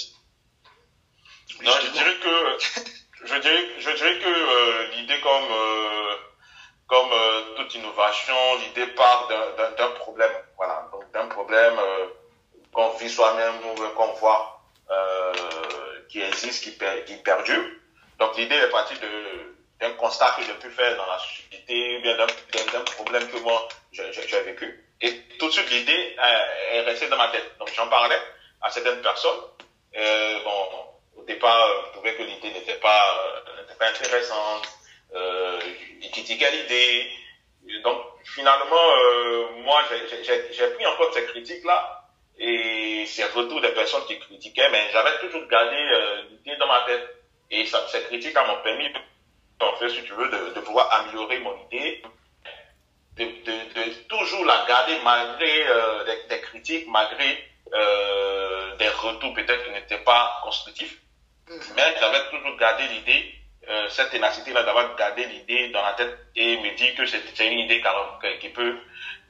Non, 1.62 1.72
je 1.82 1.90
dirais 1.90 2.16
que, 2.16 2.58
je 3.24 3.34
dirais, 3.36 3.68
je 3.78 3.90
dirais 3.90 4.18
que 4.18 4.28
euh, 4.28 4.90
l'idée 4.96 5.20
comme, 5.20 5.52
euh, 5.52 6.14
comme 6.86 7.10
toute 7.56 7.74
innovation, 7.74 8.34
l'idée 8.66 8.86
part 8.88 9.28
d'un 9.28 9.90
problème, 9.90 10.32
voilà, 10.56 10.88
donc 10.92 11.10
d'un 11.12 11.26
problème 11.26 11.78
qu'on 12.72 12.90
vit 12.96 13.10
soi-même 13.10 13.54
ou 13.64 13.88
qu'on 13.96 14.12
voit 14.14 14.62
qui 16.08 16.20
existe, 16.20 16.62
qui 16.62 17.16
perdure. 17.16 17.64
Donc 18.18 18.36
l'idée 18.36 18.54
est 18.54 18.70
partie 18.70 18.94
de 18.98 19.55
d'un 19.80 19.90
constat 19.92 20.34
que 20.36 20.42
j'ai 20.44 20.54
pu 20.54 20.70
faire 20.70 20.96
dans 20.96 21.06
la 21.06 21.18
société, 21.18 21.98
bien 22.00 22.16
d'un 22.16 22.80
problème 22.96 23.28
que 23.30 23.36
moi 23.38 23.68
j'ai 23.92 24.40
vécu. 24.42 24.84
Et 25.00 25.12
tout 25.38 25.46
de 25.48 25.52
suite, 25.52 25.70
l'idée 25.70 26.16
euh, 26.18 26.72
est 26.72 26.80
restée 26.82 27.08
dans 27.08 27.16
ma 27.18 27.28
tête. 27.28 27.56
Donc 27.58 27.70
j'en 27.74 27.88
parlais 27.88 28.20
à 28.62 28.70
certaines 28.70 29.02
personnes. 29.02 29.40
Euh, 29.96 30.38
bon, 30.44 31.20
au 31.20 31.24
départ, 31.24 31.68
je 31.86 31.92
trouvais 31.92 32.14
que 32.14 32.22
l'idée 32.22 32.50
n'était 32.50 32.76
pas, 32.76 33.18
euh, 33.48 33.74
pas 33.78 33.88
intéressante. 33.88 34.66
euh, 35.14 35.60
il 36.00 36.10
critiquait 36.10 36.50
l'idée. 36.50 37.10
Donc 37.82 37.98
finalement, 38.24 38.76
euh, 38.98 39.48
moi 39.62 39.82
j'ai 39.90 40.68
pris 40.70 40.86
en 40.86 40.96
compte 40.96 41.14
ces 41.14 41.24
critiques-là 41.26 42.02
et 42.38 43.04
ces 43.06 43.24
retours 43.24 43.60
des 43.60 43.70
personnes 43.72 44.04
qui 44.06 44.18
critiquaient, 44.18 44.68
mais 44.70 44.88
j'avais 44.92 45.18
toujours 45.20 45.46
gardé 45.48 45.76
euh, 45.76 46.22
l'idée 46.30 46.56
dans 46.56 46.66
ma 46.66 46.82
tête. 46.86 47.14
Et 47.50 47.64
ça, 47.66 47.86
ces 47.88 48.02
critiques-là 48.02 48.44
m'ont 48.46 48.62
permis, 48.62 48.92
en 49.60 49.76
fait, 49.76 49.88
si 49.88 50.02
tu 50.04 50.12
veux, 50.12 50.28
de, 50.28 50.54
de 50.54 50.60
pouvoir 50.60 50.92
améliorer 50.92 51.38
mon 51.40 51.56
idée, 51.66 52.02
de, 53.16 53.24
de, 53.24 53.84
de 53.84 53.92
toujours 54.08 54.44
la 54.44 54.64
garder 54.68 54.98
malgré 55.02 55.66
euh, 55.68 56.04
des, 56.04 56.28
des, 56.28 56.40
critiques, 56.42 56.86
malgré 56.88 57.38
euh, 57.74 58.76
des 58.76 58.88
retours 58.88 59.32
peut-être 59.34 59.64
qui 59.64 59.70
n'étaient 59.70 60.04
pas 60.04 60.40
constructifs. 60.44 60.98
Mhm. 61.48 61.60
Mais 61.76 61.94
j'avais 61.98 62.28
toujours 62.30 62.56
gardé 62.58 62.86
l'idée, 62.88 63.32
euh, 63.68 63.88
cette 63.88 64.10
ténacité-là, 64.10 64.62
d'avoir 64.64 64.94
gardé 64.96 65.24
l'idée 65.26 65.70
dans 65.70 65.82
la 65.82 65.94
tête 65.94 66.14
et 66.34 66.58
me 66.58 66.76
dire 66.76 66.94
que 66.94 67.06
c'est 67.06 67.46
une 67.46 67.60
idée 67.60 67.82
qui 68.40 68.50
peut, 68.50 68.76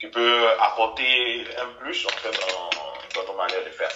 qui 0.00 0.08
peut 0.08 0.48
apporter 0.60 1.46
un 1.58 1.66
plus 1.80 2.04
en 2.06 2.10
fait 2.10 2.32
dans, 2.32 3.22
dans 3.22 3.32
nos 3.32 3.38
manières 3.38 3.64
de 3.64 3.70
faire. 3.70 3.90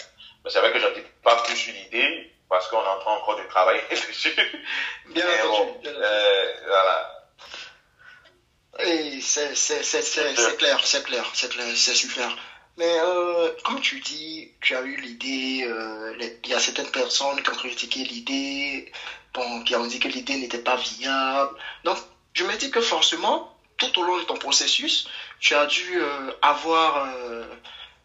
Mais 0.44 0.50
c'est 0.50 0.60
vrai 0.60 0.72
que 0.72 0.78
je 0.78 0.86
ne 0.86 0.94
dis 0.94 1.02
pas 1.22 1.42
plus 1.42 1.56
sur 1.56 1.74
l'idée 1.74 2.30
parce 2.50 2.68
qu'on 2.68 2.82
est 2.82 2.88
en 2.88 2.98
train 2.98 3.12
encore 3.12 3.36
de 3.38 3.44
travailler 3.44 3.82
dessus. 3.90 4.34
Bien 5.10 5.24
entendu. 5.44 5.70
Bon, 5.84 5.90
euh, 5.94 6.46
voilà. 6.66 7.16
Et 8.80 9.20
c'est 9.54 10.56
clair, 10.56 10.80
c'est 10.84 11.04
clair, 11.04 11.30
c'est 11.34 11.48
clair, 11.50 11.66
c'est 11.74 11.94
super. 11.94 12.36
Mais 12.76 12.98
euh, 13.00 13.50
comme 13.64 13.80
tu 13.80 14.00
dis, 14.00 14.52
tu 14.60 14.74
as 14.74 14.82
eu 14.82 14.96
l'idée, 14.96 15.64
euh, 15.68 16.16
il 16.44 16.50
y 16.50 16.54
a 16.54 16.58
certaines 16.58 16.90
personnes 16.90 17.42
qui 17.42 17.50
ont 17.50 17.54
critiqué 17.54 18.04
l'idée, 18.04 18.90
bon, 19.34 19.62
qui 19.64 19.74
ont 19.76 19.86
dit 19.86 20.00
que 20.00 20.08
l'idée 20.08 20.36
n'était 20.36 20.62
pas 20.62 20.76
viable. 20.76 21.56
Donc, 21.84 21.98
je 22.32 22.44
me 22.44 22.56
dis 22.56 22.70
que 22.70 22.80
forcément, 22.80 23.54
tout 23.76 23.98
au 23.98 24.02
long 24.02 24.18
de 24.18 24.22
ton 24.24 24.36
processus, 24.36 25.08
tu 25.40 25.54
as 25.54 25.66
dû 25.66 26.00
euh, 26.00 26.32
avoir, 26.42 27.08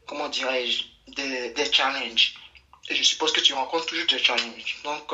comment 0.07 0.29
dirais-je, 0.29 0.83
des, 1.13 1.51
des, 1.51 1.71
challenges. 1.71 2.35
Et 2.89 2.95
je 2.95 3.03
suppose 3.03 3.31
que 3.31 3.41
tu 3.41 3.53
rencontres 3.53 3.85
toujours 3.85 4.07
des 4.07 4.19
challenges. 4.19 4.77
Donc, 4.83 5.13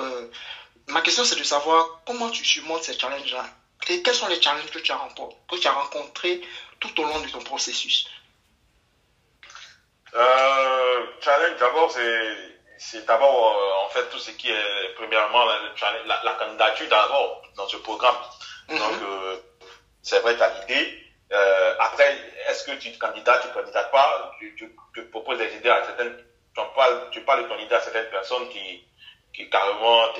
ma 0.88 1.02
question, 1.02 1.24
c'est 1.24 1.38
de 1.38 1.44
savoir 1.44 2.02
comment 2.06 2.30
tu 2.30 2.44
surmontes 2.46 2.84
ces 2.84 2.98
challenges-là. 2.98 3.46
Quels 3.86 4.14
sont 4.16 4.28
les 4.28 4.42
challenges 4.42 4.70
que 4.72 4.80
tu 4.80 4.92
as, 4.92 5.08
que 5.50 5.56
tu 5.58 5.68
as 5.68 5.72
rencontrés 5.72 6.42
tout 6.80 7.02
au 7.02 7.04
long 7.04 7.20
de 7.20 7.28
ton 7.30 7.42
processus? 7.42 8.08
Euh, 10.14 11.06
Challenge, 11.22 11.58
d'abord, 11.60 11.92
c'est, 11.92 12.38
c'est 12.78 13.06
d'abord, 13.06 13.56
euh, 13.56 13.86
en 13.86 13.90
fait, 13.90 14.10
tout 14.10 14.20
ce 14.20 14.32
qui 14.32 14.50
est, 14.52 14.94
premièrement, 14.96 15.46
la, 15.46 16.34
candidature 16.34 16.88
d'abord 16.90 17.44
dans 17.56 17.68
ce 17.68 17.78
programme. 17.78 18.16
Mm 18.68 18.76
-hmm. 18.76 18.80
Donc, 18.80 19.02
euh, 19.02 19.38
c'est 20.02 20.20
vrai, 20.20 20.36
tu 20.36 20.44
as 20.44 20.54
l'idée. 20.60 21.02
Euh, 21.32 21.76
après, 21.80 22.18
est-ce 22.50 22.64
que 22.66 22.72
tu 22.72 22.92
te 22.92 23.00
candidates, 23.00 23.42
tu 23.42 23.48
ne 23.48 23.54
candidates 23.54 23.92
pas, 23.92 24.36
tu, 24.40 24.54
tu, 24.58 24.76
tu, 24.94 25.06
proposes 25.06 25.38
des 25.38 25.56
idées 25.56 25.70
à 25.70 25.84
certaines, 25.86 26.18
tu 26.56 26.62
parles, 26.76 27.10
tu 27.12 27.22
parles 27.22 27.44
de 27.44 27.48
ton 27.48 27.58
idée 27.58 27.76
à 27.76 27.80
certaines 27.82 28.10
personnes 28.10 28.50
qui, 28.50 28.84
qui 29.34 29.50
carrément 29.50 30.14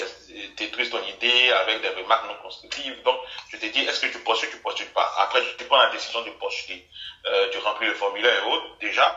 détruisent 0.58 0.90
ton 0.90 1.04
idée 1.04 1.52
avec 1.52 1.82
des 1.82 1.90
remarques 1.90 2.28
non 2.28 2.36
constructives. 2.42 3.02
Donc, 3.04 3.20
je 3.52 3.58
te 3.58 3.66
dis, 3.66 3.82
est-ce 3.82 4.00
que 4.00 4.12
tu 4.12 4.20
postules, 4.20 4.50
tu 4.50 4.58
postules 4.58 4.92
pas. 4.94 5.14
Après, 5.20 5.42
tu 5.58 5.66
prends 5.66 5.78
la 5.78 5.90
décision 5.90 6.22
de 6.22 6.30
postuler. 6.32 6.88
Euh, 7.26 7.50
tu 7.52 7.58
remplis 7.60 7.88
le 7.88 7.94
formulaire 7.96 8.44
et 8.44 8.48
autres. 8.48 8.78
Déjà, 8.80 9.16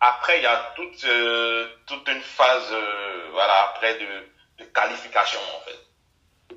après, 0.00 0.38
il 0.38 0.42
y 0.42 0.46
a 0.46 0.72
toute, 0.74 1.04
euh, 1.04 1.68
toute 1.86 2.08
une 2.08 2.22
phase, 2.22 2.72
euh, 2.72 3.28
voilà, 3.32 3.64
après 3.64 3.94
de, 3.98 4.28
de, 4.58 4.64
qualification, 4.70 5.40
en 5.56 5.60
fait, 5.60 5.78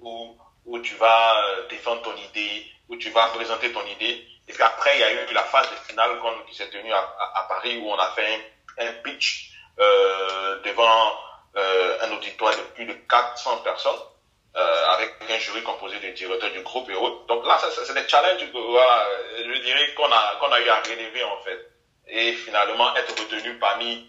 où, 0.02 0.38
où 0.66 0.80
tu 0.80 0.96
vas 0.96 1.36
euh, 1.36 1.68
défendre 1.68 2.02
ton 2.04 2.16
idée, 2.16 2.66
où 2.88 2.96
tu 2.96 3.10
vas 3.10 3.28
présenter 3.28 3.74
ton 3.74 3.86
idée. 3.86 4.26
Et 4.48 4.54
puis 4.54 4.64
après, 4.64 4.96
il 4.96 5.00
y 5.02 5.04
a 5.04 5.12
eu 5.12 5.34
la 5.34 5.44
phase 5.44 5.68
finale 5.88 6.12
qui 6.48 6.56
s'est 6.56 6.70
tenue 6.70 6.94
à, 6.94 7.00
à, 7.36 7.46
Paris, 7.50 7.78
où 7.80 7.90
on 7.90 7.98
a 7.98 8.12
fait 8.12 8.42
un, 8.78 8.88
un 8.88 8.94
pitch 9.04 9.52
euh, 9.80 10.62
devant 10.62 11.12
un 11.56 12.12
auditoire 12.12 12.56
de 12.56 12.62
plus 12.76 12.86
de 12.86 12.94
400 12.94 13.58
personnes, 13.58 13.92
euh, 14.56 14.86
avec 14.88 15.16
un 15.30 15.38
jury 15.40 15.64
composé 15.64 16.00
de 16.00 16.10
directeurs 16.10 16.52
du 16.52 16.62
groupe 16.62 16.90
et 16.90 16.96
autres. 16.96 17.26
Donc 17.28 17.46
là, 17.46 17.60
c'est 17.60 17.94
des 17.94 18.08
challenges, 18.08 18.44
voilà, 18.54 19.08
je 19.38 19.62
dirais 19.62 19.94
qu'on 19.96 20.12
a, 20.12 20.36
qu'on 20.40 20.52
a 20.52 20.60
eu 20.60 20.70
à 20.70 20.82
relever, 20.82 21.24
en 21.24 21.38
fait 21.44 21.74
et 22.08 22.34
finalement 22.34 22.96
être 22.96 23.20
retenu 23.20 23.58
parmi, 23.60 24.08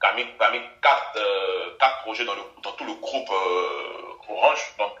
parmi, 0.00 0.24
parmi 0.38 0.60
quatre, 0.82 1.16
euh, 1.16 1.76
quatre 1.78 2.02
projets 2.02 2.24
dans, 2.24 2.34
le, 2.34 2.42
dans 2.62 2.72
tout 2.72 2.84
le 2.84 2.94
groupe 2.94 3.30
euh, 3.30 4.32
Orange. 4.32 4.74
Donc, 4.78 4.92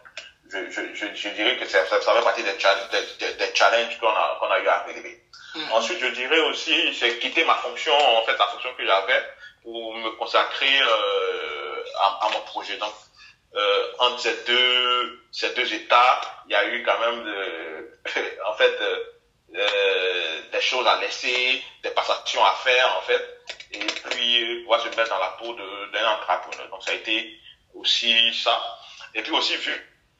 je, 0.50 0.70
je, 0.70 0.94
je, 0.94 1.06
je 1.14 1.28
dirais 1.30 1.56
que 1.56 1.66
ça, 1.66 1.86
ça, 1.86 1.98
fait 1.98 2.22
partie 2.22 2.42
des, 2.42 2.58
challenges, 2.58 2.88
des, 2.90 3.32
des 3.34 3.54
challenges 3.54 3.98
qu'on 3.98 4.08
a, 4.08 4.36
qu'on 4.38 4.50
a 4.50 4.60
eu 4.60 4.68
à 4.68 4.80
relever. 4.82 5.22
Mmh. 5.54 5.72
Ensuite, 5.72 6.00
je 6.00 6.08
dirais 6.08 6.40
aussi, 6.40 6.94
c'est 6.94 7.18
quitter 7.18 7.44
ma 7.44 7.54
fonction, 7.54 7.94
en 7.94 8.22
fait, 8.24 8.36
la 8.36 8.46
fonction 8.46 8.74
que 8.76 8.84
j'avais 8.84 9.22
pour 9.62 9.94
me 9.94 10.10
consacrer 10.16 10.80
euh, 10.80 11.71
à, 12.00 12.26
à, 12.26 12.30
mon 12.30 12.40
projet. 12.40 12.76
Donc, 12.76 12.92
euh, 13.54 13.92
entre 13.98 14.20
ces 14.20 14.44
deux, 14.44 15.20
ces 15.30 15.54
deux 15.54 15.72
états, 15.74 16.20
il 16.46 16.52
y 16.52 16.54
a 16.54 16.66
eu 16.66 16.82
quand 16.82 16.98
même, 16.98 17.24
de, 17.24 17.98
en 18.46 18.54
fait, 18.54 18.78
euh, 19.54 20.42
des 20.50 20.60
choses 20.60 20.86
à 20.86 20.98
laisser, 21.00 21.62
des 21.82 21.90
passations 21.90 22.44
à 22.44 22.52
faire 22.52 22.96
en 22.96 23.02
fait, 23.02 23.40
et 23.72 23.84
puis 24.10 24.62
pouvoir 24.62 24.80
se 24.80 24.88
mettre 24.88 25.10
dans 25.10 25.18
la 25.18 25.36
peau 25.38 25.54
d'un 25.54 26.08
entrepreneur. 26.08 26.68
Donc 26.70 26.82
ça 26.82 26.92
a 26.92 26.94
été 26.94 27.38
aussi 27.74 28.32
ça. 28.34 28.62
Et 29.14 29.22
puis 29.22 29.32
aussi 29.32 29.56
vu 29.56 29.72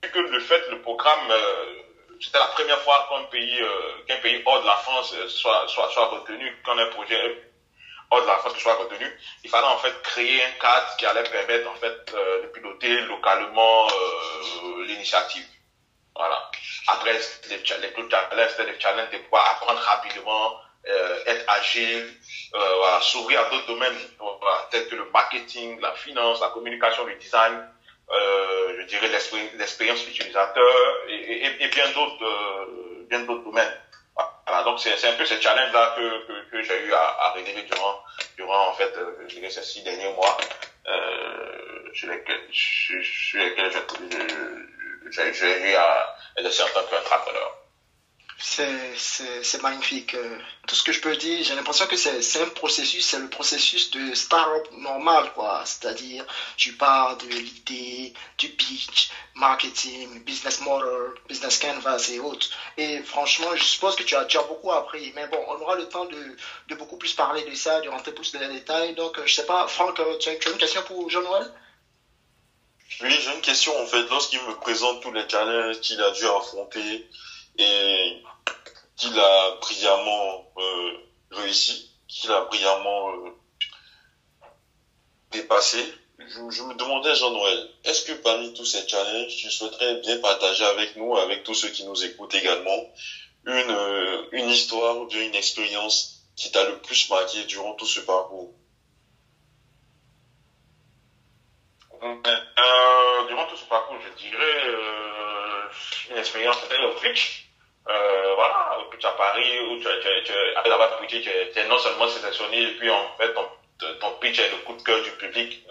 que 0.02 0.19
le 0.19 0.40
fait 0.40 0.69
le 0.71 0.83
programme, 0.83 1.31
euh, 1.31 1.83
c'était 2.21 2.38
la 2.38 2.49
première 2.49 2.81
fois 2.83 3.09
qu'un 3.09 3.25
pays, 3.25 3.62
euh, 3.62 4.04
qu'un 4.07 4.19
pays 4.19 4.42
hors 4.45 4.61
de 4.61 4.66
la 4.66 4.76
France 4.76 5.14
soit, 5.28 5.66
soit, 5.69 5.90
soit 5.90 6.07
retenu, 6.07 6.54
qu'un 6.64 6.87
projet 6.87 7.52
hors 8.12 8.23
de 8.23 8.26
la 8.26 8.37
France 8.37 8.59
soit 8.59 8.75
retenu, 8.75 9.07
il 9.42 9.50
fallait 9.50 9.66
en 9.66 9.78
fait 9.78 9.95
créer 10.02 10.45
un 10.45 10.54
cadre 10.61 10.97
qui 10.99 11.07
allait 11.07 11.23
permettre 11.25 11.71
en 11.71 11.75
fait 11.75 12.14
de 12.42 12.47
piloter 12.49 13.00
localement 13.12 13.88
l'initiative. 14.87 15.47
Voilà. 16.14 16.50
Après, 16.88 17.12
les, 17.14 17.57
les 17.57 17.64
challenges, 17.64 18.50
c'était 18.50 18.71
des 18.71 18.78
challenges 18.78 19.11
de 19.11 19.19
pouvoir 19.19 19.45
apprendre 19.52 19.81
rapidement, 19.81 20.57
euh, 20.87 21.25
être 21.26 21.45
agile, 21.49 22.07
euh, 22.54 22.75
voilà, 22.81 23.00
s'ouvrir 23.00 23.40
à 23.40 23.45
d'autres 23.50 23.66
domaines, 23.66 23.97
voilà, 24.19 24.69
tels 24.71 24.88
que 24.88 24.97
le 24.97 25.07
marketing, 25.11 25.81
la 25.81 25.92
finance, 25.92 26.40
la 26.40 26.49
communication, 26.49 27.07
le 27.07 27.14
design, 27.14 27.66
euh, 28.11 28.76
je 28.81 28.87
dirais 28.88 29.09
l'expérience 29.54 30.07
utilisateur 30.07 30.75
et, 31.09 31.14
et, 31.14 31.64
et 31.64 31.69
bien 31.69 31.88
d'autres, 31.92 32.25
euh, 32.25 33.07
bien 33.09 33.21
d'autres 33.21 33.45
domaines. 33.45 33.75
Voilà, 34.47 34.65
donc 34.65 34.81
c'est 34.81 35.07
un 35.07 35.13
peu 35.13 35.25
ce 35.25 35.41
challenge-là 35.41 35.95
que, 35.97 36.27
que, 36.27 36.51
que 36.51 36.63
j'ai 36.63 36.81
eu 36.85 36.93
à, 36.93 37.17
à 37.21 37.31
relever 37.31 37.63
durant, 37.63 38.03
durant 38.37 38.69
en 38.69 38.73
fait, 38.75 38.93
euh, 38.97 39.25
je 39.29 39.37
dirais 39.37 39.51
ces 39.51 39.63
six 39.63 39.83
derniers 39.83 40.13
mois, 40.15 40.37
euh, 40.89 41.93
sur 41.95 42.09
lesquels, 42.09 42.41
sur, 42.51 43.03
sur 43.05 43.39
lesquels 43.39 43.71
j'ai 45.33 45.71
eu 45.71 45.75
à 45.75 46.17
être 46.37 46.51
certain 46.51 46.81
qu'entrepreneur. 46.83 47.62
C'est 48.45 49.63
magnifique. 49.63 50.17
Tout 50.67 50.75
ce 50.75 50.83
que 50.83 50.93
je 50.93 51.01
peux 51.01 51.17
dire, 51.17 51.45
j'ai 51.45 51.55
l'impression 51.55 51.87
que 51.87 51.97
c'est 51.97 52.43
un 52.43 52.49
processus, 52.49 53.07
c'est 53.07 53.21
le 53.21 53.29
processus 53.29 53.91
de 53.93 54.15
start-up 54.15 54.69
normal, 54.73 55.33
quoi. 55.35 55.63
C'est-à-dire, 55.65 56.25
tu 56.57 56.73
pars 56.73 57.17
de 57.19 57.29
l'idée, 57.29 58.13
du 58.39 58.49
pitch, 58.49 59.11
marketing, 59.37 60.25
business 60.25 60.61
model, 60.61 61.15
business 61.29 61.59
canvas 61.59 62.11
et 62.13 62.19
autres. 62.19 62.49
Et 62.77 62.99
franchement, 63.03 63.55
je 63.55 63.63
suppose 63.63 63.95
que 63.95 64.03
tu 64.03 64.17
as 64.17 64.25
déjà 64.25 64.43
beaucoup 64.43 64.73
appris. 64.73 65.13
Mais 65.15 65.29
bon, 65.29 65.43
on 65.49 65.61
aura 65.61 65.77
le 65.77 65.89
temps 65.89 66.07
de, 66.07 66.37
de 66.69 66.75
beaucoup 66.75 66.97
plus 66.97 67.13
parler 67.13 67.45
de 67.45 67.55
ça, 67.55 67.81
de 67.81 67.89
rentrer 67.89 68.13
plus 68.13 68.33
dans 68.33 68.41
les 68.41 68.49
détails. 68.49 68.95
Donc, 68.95 69.19
je 69.25 69.33
sais 69.33 69.47
pas, 69.47 69.69
Franck, 69.69 69.95
tu 69.95 70.29
as, 70.29 70.37
tu 70.37 70.49
as 70.49 70.51
une 70.51 70.59
question 70.59 70.83
pour 70.83 71.09
Jean-Noël 71.09 71.51
oui, 73.01 73.11
j'ai 73.21 73.33
une 73.33 73.41
question 73.41 73.77
en 73.81 73.87
fait. 73.87 74.07
Lorsqu'il 74.11 74.39
me 74.41 74.55
présente 74.57 75.01
tous 75.03 75.13
les 75.13 75.27
challenges 75.29 75.81
qu'il 75.81 76.01
a 76.01 76.11
dû 76.11 76.27
affronter 76.27 77.09
et 77.59 78.23
qu'il 78.97 79.19
a 79.19 79.57
brillamment 79.61 80.53
euh, 80.59 80.93
réussi, 81.33 81.91
qu'il 82.07 82.31
a 82.31 82.43
brillamment 82.43 83.11
euh, 83.11 83.31
dépassé, 85.33 85.83
je, 86.19 86.63
me 86.63 86.75
demandais, 86.75 87.15
Jean-Noël, 87.17 87.69
est-ce 87.85 88.05
que 88.05 88.13
parmi 88.13 88.53
tous 88.55 88.65
ces 88.65 88.87
challenges, 88.87 89.35
tu 89.35 89.51
souhaiterais 89.51 90.01
bien 90.03 90.19
partager 90.19 90.65
avec 90.65 90.95
nous, 90.95 91.17
avec 91.17 91.43
tous 91.43 91.55
ceux 91.55 91.71
qui 91.71 91.85
nous 91.85 92.05
écoutent 92.05 92.35
également, 92.35 92.93
une, 93.45 93.71
euh, 93.71 94.29
histoire 94.33 94.99
ou 94.99 95.09
une 95.11 95.35
expérience 95.35 96.29
qui 96.37 96.53
t'a 96.53 96.65
le 96.65 96.79
plus 96.79 97.11
marqué 97.11 97.45
durant 97.45 97.75
tout 97.75 97.87
ce 97.87 98.01
parcours? 98.01 98.55
Durant 103.29 103.47
tout 103.47 103.57
ce 103.57 103.65
parcours, 103.65 103.97
je 104.01 104.23
dirais 104.23 104.71
une 106.11 106.19
expérience 106.19 106.57
au 106.57 107.01
pitch. 107.01 107.52
Euh, 107.89 108.35
voilà, 108.37 108.79
au 108.79 108.91
pitch 108.91 109.05
à 109.05 109.12
Paris, 109.12 109.61
où 109.69 109.77
tu, 109.79 109.89
tu, 110.03 110.25
tu, 110.25 110.33
après 110.57 110.71
avoir 110.71 110.99
pitché, 110.99 111.21
tu, 111.21 111.31
tu 111.53 111.59
es 111.59 111.67
non 111.67 111.79
seulement 111.79 112.07
sélectionné, 112.07 112.62
et 112.62 112.75
puis 112.77 112.89
en 112.89 113.17
fait, 113.17 113.35
ton, 113.35 113.49
ton 114.01 114.12
pitch 114.21 114.39
est 114.39 114.51
le 114.51 114.59
coup 114.59 114.75
de 114.75 114.83
cœur 114.83 115.03
du 115.03 115.11
public. 115.12 115.67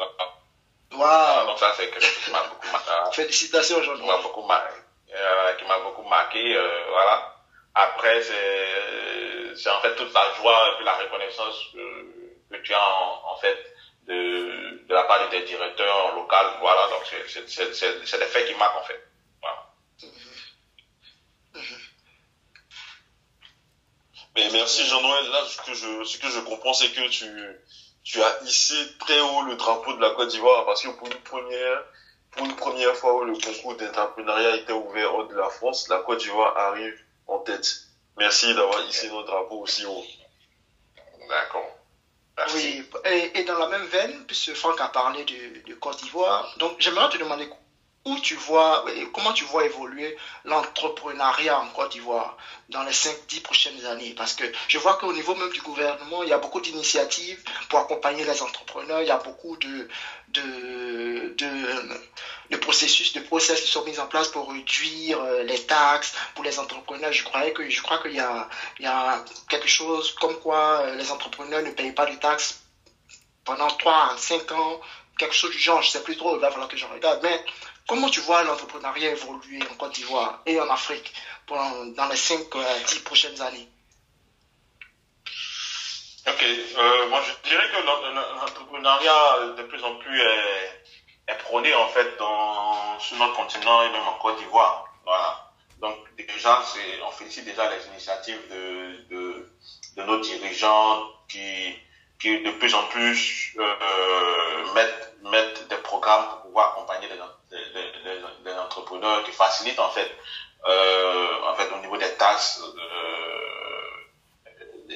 Wow. 0.92 1.46
Donc 1.46 1.58
ça, 1.58 1.74
c'est 1.78 1.90
quelque 1.90 2.04
chose 2.04 2.26
qui 2.26 2.32
m'a 2.32 2.44
beaucoup 2.44 2.68
marqué. 2.70 2.92
Félicitations 3.14 3.78
aujourd'hui. 3.78 4.06
m'a 4.06 4.18
beaucoup 4.18 4.46
marqué. 4.46 4.74
qui 5.58 5.66
m'a 5.66 5.80
beaucoup 5.80 6.04
marqué. 6.04 6.60
voilà. 6.92 7.36
Après, 7.74 8.22
c'est 8.22 9.70
en 9.70 9.80
fait 9.80 9.96
toute 9.96 10.14
la 10.14 10.34
joie 10.34 10.78
et 10.80 10.84
la 10.84 10.94
reconnaissance 10.98 11.56
que, 11.74 12.58
tu 12.58 12.74
as 12.74 12.94
en, 13.24 13.38
fait 13.38 13.58
de, 14.08 14.86
de 14.86 14.94
la 14.94 15.04
part 15.04 15.26
de 15.26 15.32
tes 15.32 15.44
directeurs 15.44 16.16
locaux. 16.16 16.36
Voilà, 16.60 16.88
donc 16.90 17.06
c'est 17.06 18.20
des 18.20 18.26
faits 18.26 18.48
qui 18.48 18.56
marquent 18.56 18.78
en 18.78 18.84
fait. 18.84 19.02
Voilà. 19.42 19.68
Mais 24.36 24.50
merci 24.52 24.86
Jean-Noël. 24.86 25.26
Là, 25.30 25.40
ce 25.46 25.58
que 25.62 25.74
je, 25.74 26.04
ce 26.04 26.18
que 26.18 26.30
je 26.30 26.40
comprends, 26.40 26.74
c'est 26.74 26.92
que 26.92 27.08
tu, 27.10 27.26
tu 28.04 28.22
as 28.22 28.44
hissé 28.44 28.76
très 29.00 29.20
haut 29.20 29.44
le 29.44 29.56
drapeau 29.56 29.94
de 29.94 30.02
la 30.02 30.12
Côte 30.12 30.30
d'Ivoire 30.30 30.66
parce 30.66 30.82
que 30.84 30.90
pour 30.90 31.08
une 31.08 31.20
première, 31.20 31.84
pour 32.32 32.46
une 32.46 32.56
première 32.56 32.96
fois 32.96 33.16
où 33.16 33.24
le 33.26 33.34
concours 33.34 33.76
d'entrepreneuriat 33.76 34.56
était 34.56 34.74
ouvert 34.74 35.14
hors 35.14 35.28
de 35.28 35.36
la 35.36 35.50
France, 35.50 35.88
la 35.90 36.00
Côte 36.00 36.20
d'Ivoire 36.20 36.58
arrive 36.58 36.98
en 37.28 37.40
tête. 37.40 37.68
Merci 38.18 38.54
d'avoir 38.54 38.84
hissé 38.88 39.10
notre 39.10 39.28
drapeau 39.28 39.62
aussi 39.62 39.86
haut. 39.86 40.04
D'accord. 41.30 41.78
Oui, 42.56 42.84
et, 43.06 43.44
dans 43.44 43.58
la 43.60 43.68
même 43.68 43.86
veine, 43.86 44.26
puisque 44.26 44.54
Franck 44.54 44.80
a 44.82 44.88
parlé 44.88 45.24
de, 45.26 45.70
de 45.70 45.74
Côte 45.76 46.02
d'Ivoire, 46.02 46.54
donc 46.58 46.76
j'aimerais 46.80 47.10
te 47.10 47.18
demander 47.18 47.48
où 48.06 48.18
tu 48.20 48.36
vois, 48.36 48.84
comment 49.14 49.32
tu 49.32 49.44
vois 49.46 49.66
évoluer 49.66 50.18
l'entrepreneuriat 50.46 51.60
en 51.60 51.68
Côte 51.68 51.92
d'Ivoire 51.92 52.36
dans 52.70 52.82
les 52.84 52.92
5-10 52.92 53.42
prochaines 53.42 53.86
années? 53.86 54.16
Parce 54.16 54.34
que 54.34 54.44
je 54.68 54.80
vois 54.80 54.96
qu'au 54.96 55.14
niveau 55.14 55.36
même 55.36 55.52
du 55.52 55.62
gouvernement, 55.62 56.24
il 56.24 56.30
y 56.30 56.34
a 56.34 56.40
beaucoup 56.40 56.62
d'initiatives 56.62 57.44
pour 57.70 57.80
accompagner 57.80 58.24
les 58.24 58.42
entrepreneurs, 58.42 59.02
il 59.02 59.08
y 59.08 59.12
a 59.12 59.18
beaucoup 59.18 59.56
de, 59.58 59.88
de, 60.30 61.36
de, 62.50 62.58
processus, 62.58 63.14
de 63.14 63.20
process 63.20 63.62
qui 63.62 63.68
sont 63.68 63.84
mis 63.86 64.00
en 64.00 64.08
place 64.08 64.30
pour 64.30 64.52
réduire 64.52 65.20
euh, 65.22 65.44
les 65.44 65.62
taxes 65.66 66.14
pour 66.34 66.44
les 66.44 66.58
entrepreneurs. 66.58 67.12
Je, 67.14 67.24
croyais 67.24 67.54
que, 67.54 67.70
je 67.70 67.82
crois 67.82 68.00
qu'il 68.00 68.14
y 68.14 68.20
a, 68.20 68.50
il 68.80 68.86
y 68.86 68.88
a 68.88 69.24
quelque 69.48 69.68
chose 69.68 70.14
comme 70.14 70.40
quoi 70.40 70.82
euh, 70.82 70.96
les 70.96 71.12
entrepreneurs 71.12 71.62
ne 71.62 71.72
payent 71.72 71.94
pas 71.94 72.08
de 72.08 72.16
taxes 72.16 72.62
pendant 73.44 73.68
3 73.68 74.14
à 74.14 74.18
5 74.18 74.52
ans, 74.52 74.82
quelque 75.18 75.36
chose 75.36 75.52
du 75.52 75.60
genre, 75.60 75.82
je 75.82 75.88
ne 75.90 75.92
sais 75.92 76.04
plus 76.04 76.18
trop, 76.18 76.36
il 76.36 76.42
va 76.42 76.50
falloir 76.50 76.70
que 76.70 76.78
je 76.78 76.86
regarde. 76.86 77.20
Mais 77.24 77.44
Comment 77.88 78.10
tu 78.10 78.22
vois 78.22 78.44
l'entrepreneuriat 78.44 79.12
évoluer 79.12 79.60
en 79.70 79.76
Côte 79.76 79.94
d'Ivoire 79.94 80.42
et 80.46 80.60
en 80.60 80.70
Afrique 80.70 81.14
dans 81.48 82.08
les 82.10 82.16
5-10 82.16 82.46
euh, 82.56 83.04
prochaines 83.04 83.42
années? 83.42 83.68
Ok, 86.28 86.44
euh, 86.44 87.10
moi 87.10 87.22
je 87.26 87.50
dirais 87.50 87.68
que 87.72 87.86
l'entrepreneuriat 88.40 89.56
de 89.58 89.64
plus 89.64 89.84
en 89.84 89.96
plus 89.96 90.22
est, 90.22 91.36
prôné 91.40 91.74
en 91.74 91.88
fait 91.88 92.18
dans, 92.18 93.00
sur 93.00 93.18
notre 93.18 93.34
continent 93.34 93.82
et 93.84 93.90
même 93.90 94.08
en 94.08 94.20
Côte 94.20 94.38
d'Ivoire. 94.38 94.86
Voilà. 95.04 95.52
Donc 95.82 95.98
déjà, 96.16 96.64
on 97.08 97.12
félicite 97.12 97.46
déjà 97.46 97.70
les 97.70 97.88
initiatives 97.88 98.42
de, 98.50 99.16
de, 99.96 100.04
nos 100.04 100.20
dirigeants 100.20 101.04
qui, 101.28 101.74
qui 102.20 102.42
de 102.42 102.52
plus 102.52 102.74
en 102.76 102.84
plus 102.86 103.56
euh, 103.58 104.74
mettent, 104.74 105.68
des 105.70 105.78
programmes 105.78 106.41
pouvoir 106.52 106.72
accompagner 106.72 107.08
les, 107.08 108.44
des, 108.44 108.54
entrepreneurs 108.60 109.24
qui 109.24 109.32
facilitent 109.32 109.80
en 109.80 109.90
fait, 109.90 110.12
euh, 110.68 111.44
en 111.46 111.56
fait 111.56 111.72
au 111.72 111.78
niveau 111.78 111.96
des 111.96 112.12
taxes, 112.16 112.62
euh, 112.62 113.82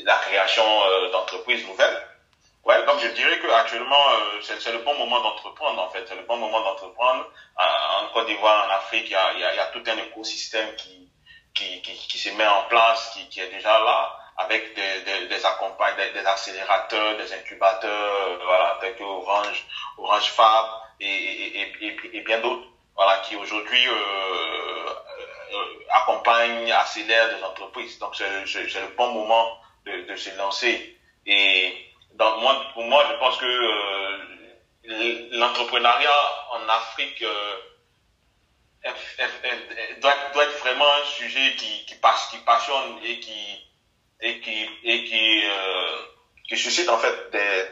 la 0.04 0.16
création 0.16 0.64
euh, 0.64 1.12
d'entreprises 1.12 1.66
nouvelles. 1.66 2.08
Ouais, 2.66 2.84
donc 2.86 3.00
je 3.00 3.08
dirais 3.08 3.40
que 3.40 3.48
actuellement 3.52 4.10
euh, 4.10 4.42
c'est 4.42 4.72
le 4.72 4.80
bon 4.80 4.96
moment 4.96 5.22
d'entreprendre 5.22 5.82
en 5.82 5.90
fait, 5.92 6.06
c'est 6.08 6.16
le 6.16 6.24
bon 6.24 6.38
moment 6.38 6.62
d'entreprendre. 6.62 7.26
En, 7.58 8.08
Côte 8.14 8.28
d'Ivoire, 8.28 8.68
en 8.68 8.72
Afrique, 8.76 9.06
il 9.08 9.12
y 9.12 9.16
a, 9.16 9.34
il 9.34 9.40
y 9.40 9.60
a, 9.60 9.66
tout 9.68 9.84
un 9.88 9.98
écosystème 9.98 10.76
qui, 10.76 11.10
qui, 11.54 11.82
qui, 11.82 11.94
qui, 11.94 12.18
se 12.18 12.30
met 12.30 12.48
en 12.48 12.64
place, 12.64 13.12
qui, 13.14 13.28
qui 13.30 13.42
est 13.42 13.50
déjà 13.50 13.80
là, 13.80 14.18
avec 14.38 14.74
des, 14.74 15.02
des, 15.02 15.28
des 15.28 15.46
accompagnements, 15.46 16.14
des, 16.14 16.26
accélérateurs, 16.26 17.18
des 17.18 17.34
incubateurs, 17.34 18.40
voilà, 18.44 18.78
avec 18.80 19.02
Orange, 19.02 19.66
Orange 19.98 20.32
Fab, 20.32 20.66
et, 21.00 21.62
et, 21.62 21.98
et, 22.14 22.22
bien 22.22 22.40
d'autres, 22.40 22.68
voilà, 22.96 23.20
qui 23.20 23.36
aujourd'hui 23.36 23.88
euh, 23.88 23.94
euh, 23.94 25.86
accompagnent, 25.90 26.72
accélèrent 26.72 27.36
des 27.38 27.44
entreprises. 27.44 28.00
Donc 28.00 28.16
c'est 28.16 28.26
le 28.26 28.96
bon 28.96 29.12
moment 29.12 29.60
de, 29.86 30.02
de, 30.02 30.16
se 30.16 30.36
lancer. 30.38 30.98
Et 31.26 31.74
donc 32.14 32.42
moi, 32.42 32.66
pour 32.74 32.84
moi, 32.84 33.06
je 33.10 33.18
pense 33.18 33.38
que 33.38 33.46
euh, 33.46 34.18
l'entrepreneuriat 35.32 36.22
en 36.52 36.70
Afrique 36.70 37.22
euh, 37.24 37.56
doit, 40.02 40.14
doit, 40.34 40.44
être 40.44 40.60
vraiment 40.60 40.86
un 41.02 41.06
sujet 41.06 41.56
qui, 41.58 41.86
qui, 41.86 41.96
passe, 41.96 42.28
qui 42.28 42.38
passionne 42.40 43.00
et 43.04 43.20
qui 43.20 43.66
et 44.22 44.40
qui 44.40 44.70
et 44.84 45.04
qui, 45.06 45.42
euh, 45.46 45.98
qui 46.48 46.58
suscite 46.58 46.90
en 46.90 46.98
fait 46.98 47.32
des 47.32 47.66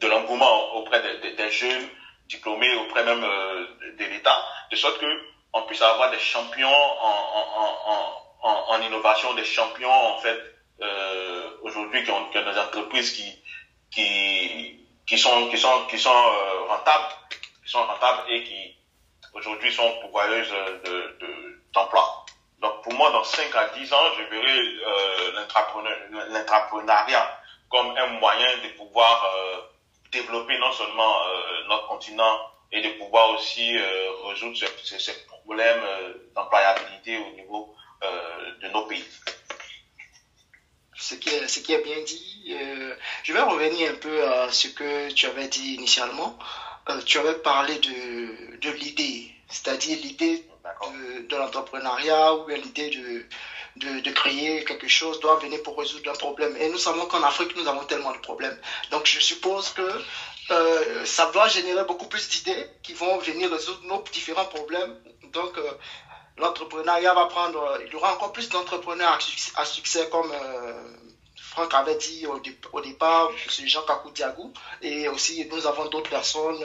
de 0.00 0.08
l'engouement 0.08 0.74
auprès 0.76 1.00
des, 1.20 1.50
jeunes 1.50 1.88
diplômés, 2.28 2.74
auprès 2.76 3.04
même 3.04 3.22
euh, 3.22 3.66
de 3.98 4.04
l'État, 4.04 4.36
de 4.70 4.76
sorte 4.76 4.98
que 4.98 5.06
on 5.52 5.62
puisse 5.62 5.82
avoir 5.82 6.10
des 6.10 6.18
champions 6.18 6.68
en, 8.42 8.80
innovation, 8.82 9.34
des 9.34 9.44
champions 9.44 9.90
en 9.90 10.18
fait 10.18 10.40
euh, 10.80 11.50
aujourd'hui 11.62 12.02
qui 12.04 12.10
ont, 12.10 12.30
des 12.30 12.58
entreprises 12.58 13.12
qui 13.12 13.36
qui 13.90 14.86
qui 15.06 15.18
sont 15.18 15.48
qui 15.48 15.58
sont 15.58 15.86
qui 15.88 15.98
sont 15.98 16.10
euh, 16.10 16.62
rentables, 16.68 17.14
qui 17.30 17.70
sont 17.70 17.84
rentables 17.84 18.30
et 18.30 18.44
qui 18.44 18.76
aujourd'hui 19.34 19.72
sont 19.72 19.98
pourvoyeuses 20.00 20.52
de 20.84 21.60
d'emploi. 21.74 22.24
Donc 22.60 22.82
pour 22.82 22.92
moi, 22.94 23.10
dans 23.10 23.24
5 23.24 23.54
à 23.54 23.68
10 23.68 23.92
ans, 23.92 24.04
je 24.18 24.22
verrai 24.24 24.60
l'entrepreneuriat 26.30 27.40
comme 27.70 27.96
un 27.96 28.06
moyen 28.18 28.56
de 28.62 28.68
pouvoir 28.76 29.24
développer 30.30 30.58
non 30.58 30.72
seulement 30.72 31.22
euh, 31.22 31.68
notre 31.68 31.88
continent 31.88 32.38
et 32.72 32.80
de 32.80 32.88
pouvoir 32.98 33.30
aussi 33.30 33.76
euh, 33.76 34.12
résoudre 34.28 34.56
ces, 34.56 35.12
problèmes 35.42 35.82
euh, 35.82 36.14
d'employabilité 36.34 37.18
au 37.18 37.34
niveau 37.34 37.74
de 38.62 38.68
nos 38.68 38.82
pays. 38.86 39.04
Ce 40.96 41.14
qui, 41.14 41.28
est, 41.28 41.48
ce 41.48 41.60
qui 41.60 41.74
est 41.74 41.82
bien 41.84 42.00
dit. 42.02 42.56
je 43.22 43.32
vais 43.34 43.40
revenir 43.40 43.90
un 43.90 43.94
peu 43.96 44.24
à 44.26 44.50
ce 44.50 44.68
que 44.68 45.10
tu 45.10 45.26
avais 45.26 45.48
dit 45.48 45.74
initialement. 45.74 46.38
tu 47.04 47.18
avais 47.18 47.34
parlé 47.34 47.78
de, 47.78 48.56
de 48.56 48.70
l'idée, 48.70 49.30
c'est-à-dire 49.48 49.98
l'idée 50.02 50.46
de, 50.64 51.26
de 51.28 51.36
l'entrepreneuriat 51.36 52.34
ou 52.36 52.48
l'idée 52.48 52.88
de, 52.88 53.26
de, 53.76 54.10
créer 54.10 54.64
quelque 54.64 54.88
chose 54.88 55.20
doit 55.20 55.36
venir 55.36 55.62
pour 55.62 55.78
résoudre 55.78 56.10
un 56.10 56.14
problème. 56.14 56.56
Et 56.56 56.68
nous 56.68 56.78
savons 56.78 57.06
qu'en 57.06 57.22
Afrique, 57.22 57.56
nous 57.56 57.68
avons 57.68 57.84
tellement 57.84 58.12
de 58.12 58.18
problèmes. 58.18 58.58
Donc 58.90 59.06
je 59.06 59.20
suppose 59.20 59.70
que 59.70 59.88
euh, 60.50 61.04
ça 61.04 61.30
doit 61.32 61.48
générer 61.48 61.84
beaucoup 61.84 62.06
plus 62.06 62.28
d'idées 62.28 62.66
qui 62.82 62.94
vont 62.94 63.18
venir 63.18 63.50
résoudre 63.50 63.80
nos 63.84 64.02
différents 64.12 64.46
problèmes. 64.46 64.96
Donc 65.32 65.56
euh, 65.58 65.70
l'entrepreneuriat 66.36 67.14
va 67.14 67.26
prendre, 67.26 67.80
il 67.86 67.92
y 67.92 67.94
aura 67.94 68.14
encore 68.14 68.32
plus 68.32 68.48
d'entrepreneurs 68.48 69.18
à, 69.54 69.64
succès 69.64 70.08
comme 70.10 70.32
euh, 70.32 70.96
Franck 71.36 71.72
avait 71.74 71.96
dit 71.96 72.26
au, 72.26 72.40
au 72.72 72.80
départ, 72.80 73.30
c'est 73.48 73.66
Jean 73.66 73.82
Kakou 73.82 74.10
Diagou. 74.10 74.52
Et 74.82 75.08
aussi, 75.08 75.46
nous 75.50 75.66
avons 75.66 75.86
d'autres 75.86 76.10
personnes 76.10 76.64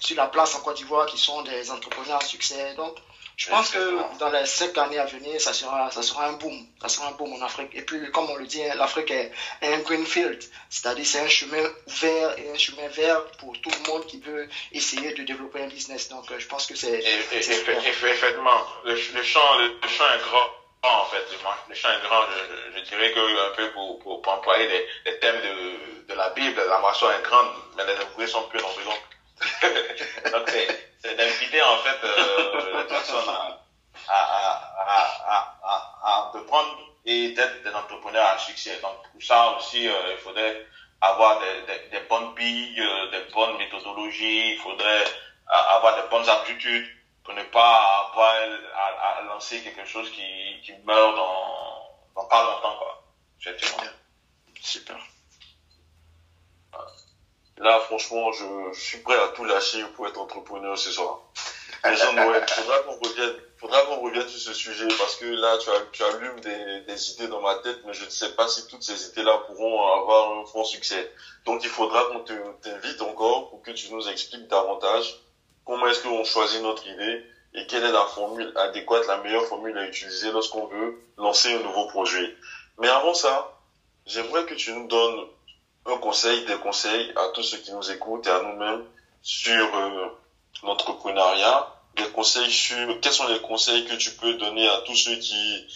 sur 0.00 0.16
la 0.16 0.26
place 0.26 0.54
en 0.54 0.60
Côte 0.60 0.76
d'Ivoire 0.76 1.06
qui 1.06 1.18
sont 1.18 1.42
des 1.42 1.70
entrepreneurs 1.70 2.20
à 2.22 2.24
succès. 2.24 2.74
Donc, 2.74 2.96
je 3.36 3.50
pense 3.50 3.68
que 3.68 4.18
dans 4.18 4.30
les 4.30 4.46
cinq 4.46 4.78
années 4.78 4.98
à 4.98 5.04
venir, 5.04 5.38
ça 5.38 5.52
sera, 5.52 5.90
ça 5.90 6.02
sera 6.02 6.26
un 6.26 6.32
boom. 6.32 6.66
Ça 6.80 6.88
sera 6.88 7.08
un 7.08 7.12
boom 7.12 7.34
en 7.34 7.44
Afrique. 7.44 7.68
Et 7.74 7.82
puis, 7.82 8.10
comme 8.10 8.30
on 8.30 8.36
le 8.36 8.46
dit, 8.46 8.62
l'Afrique 8.74 9.10
est 9.10 9.30
un 9.60 9.78
greenfield. 9.80 10.42
C'est-à-dire, 10.70 11.04
c'est 11.04 11.20
un 11.20 11.28
chemin 11.28 11.62
ouvert 11.86 12.38
et 12.38 12.50
un 12.50 12.56
chemin 12.56 12.88
vert 12.88 13.22
pour 13.38 13.52
tout 13.60 13.68
le 13.70 13.92
monde 13.92 14.06
qui 14.06 14.20
veut 14.20 14.48
essayer 14.72 15.12
de 15.12 15.22
développer 15.22 15.60
un 15.60 15.66
business. 15.66 16.08
Donc, 16.08 16.30
euh, 16.30 16.38
je 16.38 16.46
pense 16.46 16.66
que 16.66 16.74
c'est. 16.74 16.98
Effectivement, 17.30 18.66
le, 18.84 18.96
champ, 18.96 19.58
le, 19.58 19.86
champ 19.86 20.04
est 20.14 20.22
grand 20.22 20.50
en 20.82 21.04
fait. 21.04 21.24
Le 21.68 21.74
champ 21.74 21.88
est 21.90 22.06
grand. 22.08 22.22
Je, 22.74 22.80
dirais 22.88 23.12
que 23.12 23.50
un 23.50 23.54
peu 23.54 23.70
pour, 23.72 23.98
pour, 24.00 24.32
employer 24.32 24.66
les, 24.66 24.86
les, 25.04 25.18
thèmes 25.18 25.42
de, 25.42 26.08
de 26.08 26.14
la 26.14 26.30
Bible, 26.30 26.62
la 26.66 26.78
moisson 26.78 27.10
est 27.10 27.22
grande, 27.22 27.48
mais 27.76 27.84
les 27.84 28.02
ouvriers 28.02 28.28
sont 28.28 28.44
plus 28.44 28.60
nombreux. 28.60 28.82
Donc, 30.32 30.50
c'est 30.98 31.14
d'inviter 31.14 31.62
en 31.62 31.76
fait 31.78 32.04
euh, 32.04 32.78
les 32.78 32.84
personnes 32.84 33.28
à, 33.28 33.58
à, 34.08 34.76
à, 35.26 35.58
à, 36.02 36.28
entreprendre 36.28 36.78
et 37.04 37.30
d'être 37.32 37.62
des 37.62 37.70
entrepreneurs 37.74 38.26
à 38.28 38.38
succès. 38.38 38.78
Donc, 38.82 38.96
pour 39.12 39.22
ça 39.22 39.56
aussi, 39.56 39.88
euh, 39.88 39.92
il 40.12 40.18
faudrait 40.18 40.66
avoir 41.00 41.38
des, 41.40 41.62
des, 41.66 41.88
des 41.90 42.06
bonnes 42.08 42.34
billes, 42.34 42.80
euh, 42.80 43.10
des 43.10 43.32
bonnes 43.32 43.56
méthodologies, 43.58 44.54
il 44.54 44.58
faudrait 44.58 45.04
avoir 45.46 46.02
des 46.02 46.08
bonnes 46.08 46.28
aptitudes 46.28 46.88
pour 47.22 47.34
ne 47.34 47.42
pas 47.44 48.08
avoir 48.08 48.34
à, 48.74 49.22
lancer 49.22 49.60
quelque 49.62 49.84
chose 49.84 50.10
qui, 50.10 50.22
qui 50.64 50.72
meurt 50.84 51.16
dans, 51.16 51.90
dans 52.14 52.24
pas 52.28 52.42
longtemps. 52.44 52.76
Quoi. 52.78 53.04
Super. 54.60 54.96
Là, 57.66 57.80
franchement, 57.80 58.30
je, 58.30 58.78
suis 58.78 58.98
prêt 58.98 59.16
à 59.16 59.26
tout 59.34 59.44
lâcher 59.44 59.82
pour 59.96 60.06
être 60.06 60.20
entrepreneur 60.20 60.78
ce 60.78 60.92
soir. 60.92 61.22
Jean-Noël, 61.84 62.46
faudra 62.48 62.78
qu'on 62.84 62.92
revienne, 62.92 63.34
faudra 63.56 63.80
qu'on 63.82 64.02
revienne 64.02 64.28
sur 64.28 64.38
ce 64.38 64.52
sujet 64.52 64.86
parce 64.96 65.16
que 65.16 65.24
là, 65.24 65.58
tu, 65.58 65.70
as, 65.70 65.80
tu 65.90 66.04
allumes 66.04 66.38
des, 66.38 66.82
des 66.82 67.10
idées 67.10 67.26
dans 67.26 67.40
ma 67.40 67.56
tête, 67.56 67.78
mais 67.84 67.92
je 67.92 68.04
ne 68.04 68.08
sais 68.08 68.36
pas 68.36 68.46
si 68.46 68.68
toutes 68.68 68.84
ces 68.84 69.08
idées-là 69.08 69.38
pourront 69.48 69.84
avoir 70.00 70.38
un 70.38 70.46
fort 70.46 70.64
succès. 70.64 71.10
Donc, 71.44 71.64
il 71.64 71.68
faudra 71.68 72.04
qu'on 72.04 72.20
t'invite 72.20 73.02
encore 73.02 73.50
pour 73.50 73.62
que 73.62 73.72
tu 73.72 73.92
nous 73.92 74.08
expliques 74.08 74.46
davantage 74.46 75.16
comment 75.64 75.88
est-ce 75.88 76.02
qu'on 76.02 76.22
choisit 76.22 76.62
notre 76.62 76.86
idée 76.86 77.20
et 77.54 77.66
quelle 77.66 77.82
est 77.82 77.90
la 77.90 78.06
formule 78.06 78.52
adéquate, 78.54 79.08
la 79.08 79.16
meilleure 79.22 79.46
formule 79.46 79.76
à 79.76 79.88
utiliser 79.88 80.30
lorsqu'on 80.30 80.66
veut 80.66 81.00
lancer 81.18 81.52
un 81.52 81.62
nouveau 81.64 81.88
projet. 81.88 82.32
Mais 82.78 82.88
avant 82.88 83.14
ça, 83.14 83.58
j'aimerais 84.06 84.44
que 84.44 84.54
tu 84.54 84.72
nous 84.72 84.86
donnes 84.86 85.26
un 85.88 85.98
conseil, 85.98 86.44
des 86.44 86.56
conseils 86.56 87.12
à 87.16 87.28
tous 87.34 87.42
ceux 87.42 87.58
qui 87.58 87.72
nous 87.72 87.90
écoutent 87.90 88.26
et 88.26 88.30
à 88.30 88.40
nous-mêmes 88.40 88.84
sur 89.22 89.76
euh, 89.76 90.08
l'entrepreneuriat, 90.62 91.74
des 91.96 92.08
conseils 92.10 92.50
sur 92.50 93.00
quels 93.00 93.12
sont 93.12 93.26
les 93.28 93.40
conseils 93.40 93.84
que 93.86 93.94
tu 93.94 94.10
peux 94.12 94.34
donner 94.34 94.68
à 94.68 94.78
tous 94.86 94.94
ceux 94.94 95.16
qui 95.16 95.66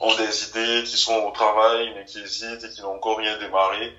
ont 0.00 0.14
des 0.14 0.48
idées, 0.48 0.82
qui 0.84 0.96
sont 0.96 1.14
au 1.14 1.30
travail, 1.30 1.92
mais 1.94 2.04
qui 2.04 2.20
hésitent 2.20 2.64
et 2.64 2.70
qui 2.70 2.82
n'ont 2.82 2.94
encore 2.94 3.18
rien 3.18 3.38
démarré. 3.38 3.92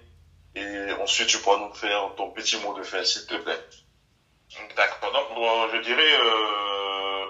Et 0.55 0.91
ensuite, 1.01 1.27
tu 1.27 1.37
pourras 1.39 1.57
nous 1.57 1.73
faire 1.73 2.09
ton 2.15 2.31
petit 2.31 2.57
mot 2.57 2.73
de 2.73 2.83
fin, 2.83 3.03
s'il 3.03 3.25
te 3.25 3.35
plaît. 3.35 3.59
D'accord. 4.75 5.11
Donc, 5.11 5.27
je 5.73 5.77
dirais, 5.81 6.17
euh, 6.19 7.25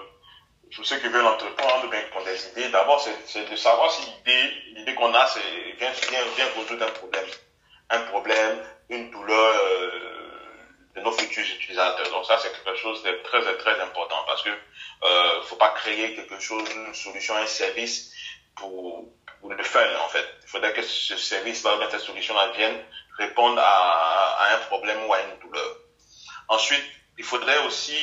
tous 0.70 0.84
ceux 0.84 0.98
qui 0.98 1.08
veulent 1.08 1.26
entreprendre, 1.26 1.90
bien 1.90 2.00
qui 2.02 2.16
ont 2.16 2.24
des 2.24 2.48
idées, 2.48 2.70
d'abord, 2.70 3.04
c'est 3.26 3.50
de 3.50 3.56
savoir 3.56 3.90
si 3.90 4.02
l'idée, 4.02 4.54
l'idée 4.74 4.94
qu'on 4.94 5.12
a, 5.12 5.26
c'est 5.26 5.40
vient, 5.78 5.90
vient, 6.10 6.24
vient 6.36 6.46
résoudre 6.56 6.86
un 6.86 6.90
problème. 6.90 7.26
Un 7.90 8.00
problème, 8.00 8.58
une 8.90 9.10
douleur 9.10 9.54
euh, 9.54 9.90
de 10.94 11.00
nos 11.00 11.12
futurs 11.12 11.44
utilisateurs. 11.56 12.10
Donc 12.10 12.26
ça, 12.26 12.38
c'est 12.38 12.52
quelque 12.52 12.76
chose 12.76 13.02
de 13.02 13.12
très, 13.24 13.40
très 13.56 13.80
important 13.80 14.22
parce 14.26 14.42
que 14.42 14.50
euh, 14.50 15.42
faut 15.42 15.56
pas 15.56 15.70
créer 15.70 16.14
quelque 16.14 16.38
chose, 16.38 16.68
une 16.74 16.94
solution, 16.94 17.34
un 17.36 17.46
service 17.46 18.12
pour, 18.56 19.08
pour 19.40 19.52
le 19.52 19.62
fun, 19.62 19.80
en 20.04 20.08
fait. 20.08 20.26
Il 20.42 20.48
faudrait 20.48 20.72
que 20.72 20.82
ce 20.82 21.16
service-là, 21.16 21.78
cette 21.90 22.00
solution-là 22.00 22.52
vienne 22.56 22.78
répondre 23.16 23.58
à, 23.60 24.44
à 24.44 24.54
un 24.54 24.58
problème 24.66 25.04
ou 25.06 25.12
à 25.12 25.20
une 25.22 25.38
douleur. 25.40 25.76
Ensuite, 26.48 26.84
il 27.16 27.24
faudrait 27.24 27.58
aussi 27.66 27.96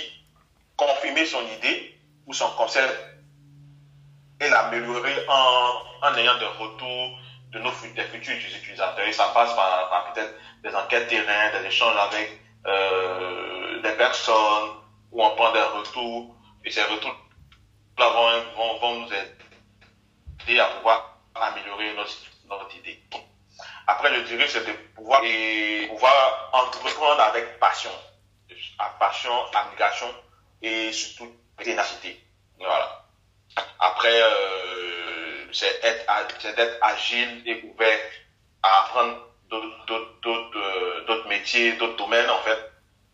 confirmer 0.77 1.25
son 1.25 1.45
idée 1.57 1.97
ou 2.25 2.33
son 2.33 2.49
concept 2.51 2.93
et 4.39 4.49
l'améliorer 4.49 5.25
en, 5.27 5.81
en 6.01 6.15
ayant 6.15 6.37
des 6.37 6.45
retours 6.45 7.19
de 7.55 7.59
nos 7.61 7.71
futurs 7.71 8.03
utilisateurs. 8.13 9.07
Et 9.07 9.13
ça 9.13 9.31
passe 9.33 9.55
par, 9.55 10.13
peut-être 10.13 10.35
des 10.61 10.75
enquêtes 10.75 11.07
terrain, 11.07 11.57
des 11.59 11.67
échanges 11.67 11.95
avec 11.97 12.39
euh, 12.67 13.81
des 13.81 13.93
personnes 13.93 14.71
où 15.11 15.23
on 15.23 15.35
prend 15.35 15.53
des 15.53 15.61
retours. 15.61 16.35
Et 16.65 16.71
ces 16.71 16.83
retours 16.83 17.15
là 17.97 18.09
vont, 18.09 18.55
vont, 18.57 18.79
vont 18.79 18.99
nous 18.99 19.09
aider 19.13 20.59
à 20.59 20.65
pouvoir 20.65 21.17
améliorer 21.33 21.93
notre, 21.95 22.75
idée. 22.75 22.99
Après, 23.87 24.13
je 24.13 24.21
dirais, 24.21 24.47
c'est 24.47 24.65
de 24.65 24.73
pouvoir, 24.95 25.21
pouvoir 25.87 26.49
entreprendre 26.51 27.21
avec 27.21 27.57
passion 27.59 27.91
à 28.77 28.89
passion, 28.99 29.31
abnégation 29.53 30.07
et 30.61 30.91
surtout 30.91 31.31
ténacité. 31.63 32.21
Voilà. 32.59 33.05
Après, 33.79 34.21
euh, 34.21 34.94
c'est 35.55 36.55
d'être 36.55 36.77
agile 36.81 37.43
et 37.45 37.61
ouvert 37.63 37.99
à 38.63 38.85
apprendre 38.85 39.17
euh, 39.53 41.05
d'autres 41.07 41.27
métiers, 41.27 41.73
d'autres 41.73 41.97
domaines 41.97 42.29
en 42.29 42.41
fait. 42.41 42.71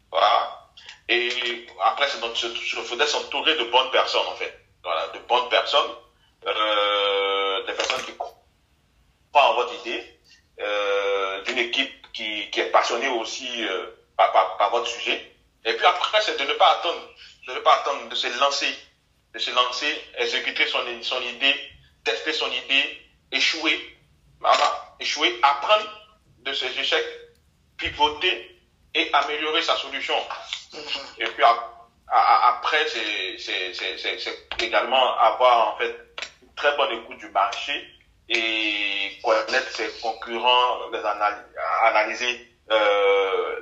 Voilà. 0.09 0.69
Et 1.09 1.67
après, 1.83 2.07
c'est 2.07 2.21
donc, 2.21 2.41
il 2.41 2.49
faudrait 2.83 3.07
s'entourer 3.07 3.55
de 3.57 3.65
bonnes 3.65 3.91
personnes 3.91 4.27
en 4.27 4.35
fait. 4.35 4.53
Voilà, 4.83 5.07
de 5.09 5.19
bonnes 5.19 5.49
personnes, 5.49 5.91
euh, 6.47 7.65
des 7.65 7.73
personnes 7.73 8.03
qui 8.05 8.15
croient 8.17 8.33
en 9.33 9.53
votre 9.55 9.73
idée, 9.85 10.19
euh, 10.59 11.43
d'une 11.43 11.59
équipe 11.59 12.11
qui, 12.13 12.49
qui, 12.49 12.59
est 12.59 12.71
passionnée 12.71 13.09
aussi 13.09 13.47
par, 14.17 14.31
par, 14.31 14.57
par, 14.57 14.71
votre 14.71 14.87
sujet 14.87 15.31
et 15.63 15.73
puis 15.73 15.85
après, 15.85 16.21
c'est 16.21 16.39
de 16.39 16.43
ne 16.43 16.53
pas 16.53 16.71
attendre, 16.79 17.01
de 17.47 17.53
ne 17.53 17.59
pas 17.59 17.75
attendre, 17.75 18.09
de 18.09 18.15
se 18.15 18.27
lancer, 18.39 18.75
de 19.33 19.39
se 19.39 19.51
lancer, 19.51 20.03
exécuter 20.17 20.65
son, 20.67 20.79
son 21.03 21.21
idée, 21.21 21.55
tester 22.03 22.33
son 22.33 22.47
idée, 22.51 23.01
échouer, 23.31 23.97
voilà, 24.39 24.95
échouer, 24.99 25.39
apprendre 25.41 25.89
de 26.39 26.53
ses 26.53 26.77
échecs, 26.79 27.05
pivoter 27.77 28.59
et 28.93 29.09
améliorer 29.13 29.61
sa 29.61 29.75
solution. 29.77 30.15
Et 31.17 31.25
puis 31.25 31.43
après, 32.07 32.87
c'est 32.87 33.37
également 34.59 35.17
avoir 35.19 35.73
en 35.73 35.77
fait 35.77 35.95
une 36.41 36.53
très 36.55 36.75
bonne 36.75 36.91
écoute 36.99 37.17
du 37.17 37.29
marché 37.29 37.73
et 38.29 39.19
connaître 39.23 39.69
ses 39.75 39.89
concurrents, 40.01 40.89
les 40.91 40.99
analyser 41.83 42.47
euh, 42.71 43.59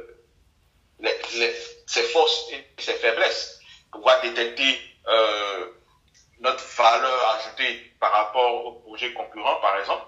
les, 0.99 1.17
les, 1.36 1.56
ses 1.88 2.04
forces 2.04 2.52
et 2.52 2.82
ses 2.82 2.93
faiblesses, 2.93 3.60
pouvoir 3.91 4.21
détecter 4.21 4.80
euh, 5.08 5.65
notre 6.39 6.63
valeur 6.75 7.36
ajoutée 7.36 7.93
par 7.99 8.12
rapport 8.12 8.65
aux 8.65 8.71
projets 8.73 9.13
concurrents, 9.13 9.60
par 9.62 9.78
exemple. 9.80 10.04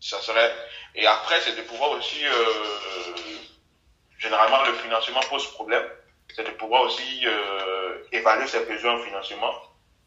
Ça 0.00 0.20
serait. 0.20 0.52
Et 0.94 1.06
après, 1.06 1.40
c'est 1.40 1.56
de 1.56 1.62
pouvoir 1.62 1.90
aussi, 1.90 2.24
euh, 2.26 2.32
généralement, 4.18 4.62
le 4.64 4.74
financement 4.74 5.20
pose 5.28 5.46
problème. 5.52 5.84
C'est 6.34 6.44
de 6.44 6.50
pouvoir 6.52 6.82
aussi 6.82 7.26
euh, 7.26 7.98
évaluer 8.12 8.46
ses 8.46 8.64
besoins 8.64 8.98
en 8.98 9.02
financement 9.02 9.52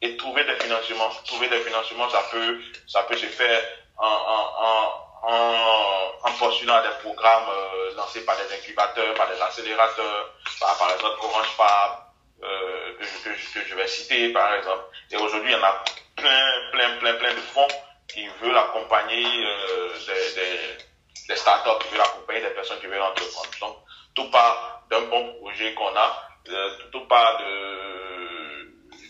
et 0.02 0.18
trouver 0.18 0.44
des 0.46 0.56
financements. 0.56 1.10
Trouver 1.26 1.50
des 1.50 1.60
financements, 1.60 2.10
ça 2.10 2.24
peut, 2.32 2.60
ça 2.88 3.04
peut 3.04 3.18
se 3.18 3.28
faire 3.28 3.62
en, 3.98 4.08
en, 4.08 4.68
en 4.68 5.04
en, 5.24 6.32
postulant 6.38 6.76
à 6.76 6.82
des 6.82 6.96
programmes 7.02 7.50
euh, 7.50 7.96
lancés 7.96 8.26
par 8.26 8.36
des 8.38 8.54
incubateurs, 8.54 9.14
par 9.16 9.28
des 9.30 9.42
accélérateurs, 9.42 10.34
par, 10.60 10.78
par 10.78 10.92
exemple 10.92 11.18
Orange 11.22 11.48
Fab, 11.56 11.92
que, 13.36 13.60
je 13.68 13.76
vais 13.76 13.88
citer 13.88 14.30
par 14.30 14.54
exemple. 14.56 14.84
Et 15.12 15.18
aujourd'hui, 15.18 15.52
il 15.52 15.58
y 15.58 15.60
en 15.60 15.64
a 15.64 15.84
plein, 16.16 16.54
plein, 16.72 16.98
plein, 16.98 17.14
plein 17.16 17.34
de 17.34 17.40
fonds 17.40 17.68
qui 18.08 18.28
veulent 18.42 18.58
accompagner 18.58 19.26
euh, 19.26 19.90
des, 20.08 20.36
des, 20.36 21.28
des, 21.28 21.36
startups, 21.36 21.86
qui 21.86 21.94
veulent 21.94 22.02
accompagner 22.02 22.42
des 22.42 22.50
personnes 22.50 22.80
qui 22.80 22.88
veulent 22.88 23.02
entreprendre. 23.02 23.50
Donc, 23.60 23.78
tout 24.16 24.30
part 24.30 24.84
d'un 24.90 25.02
bon 25.02 25.34
projet 25.40 25.74
qu'on 25.74 25.96
a, 25.96 26.30
euh, 26.50 26.70
tout 26.92 27.06
part 27.08 27.38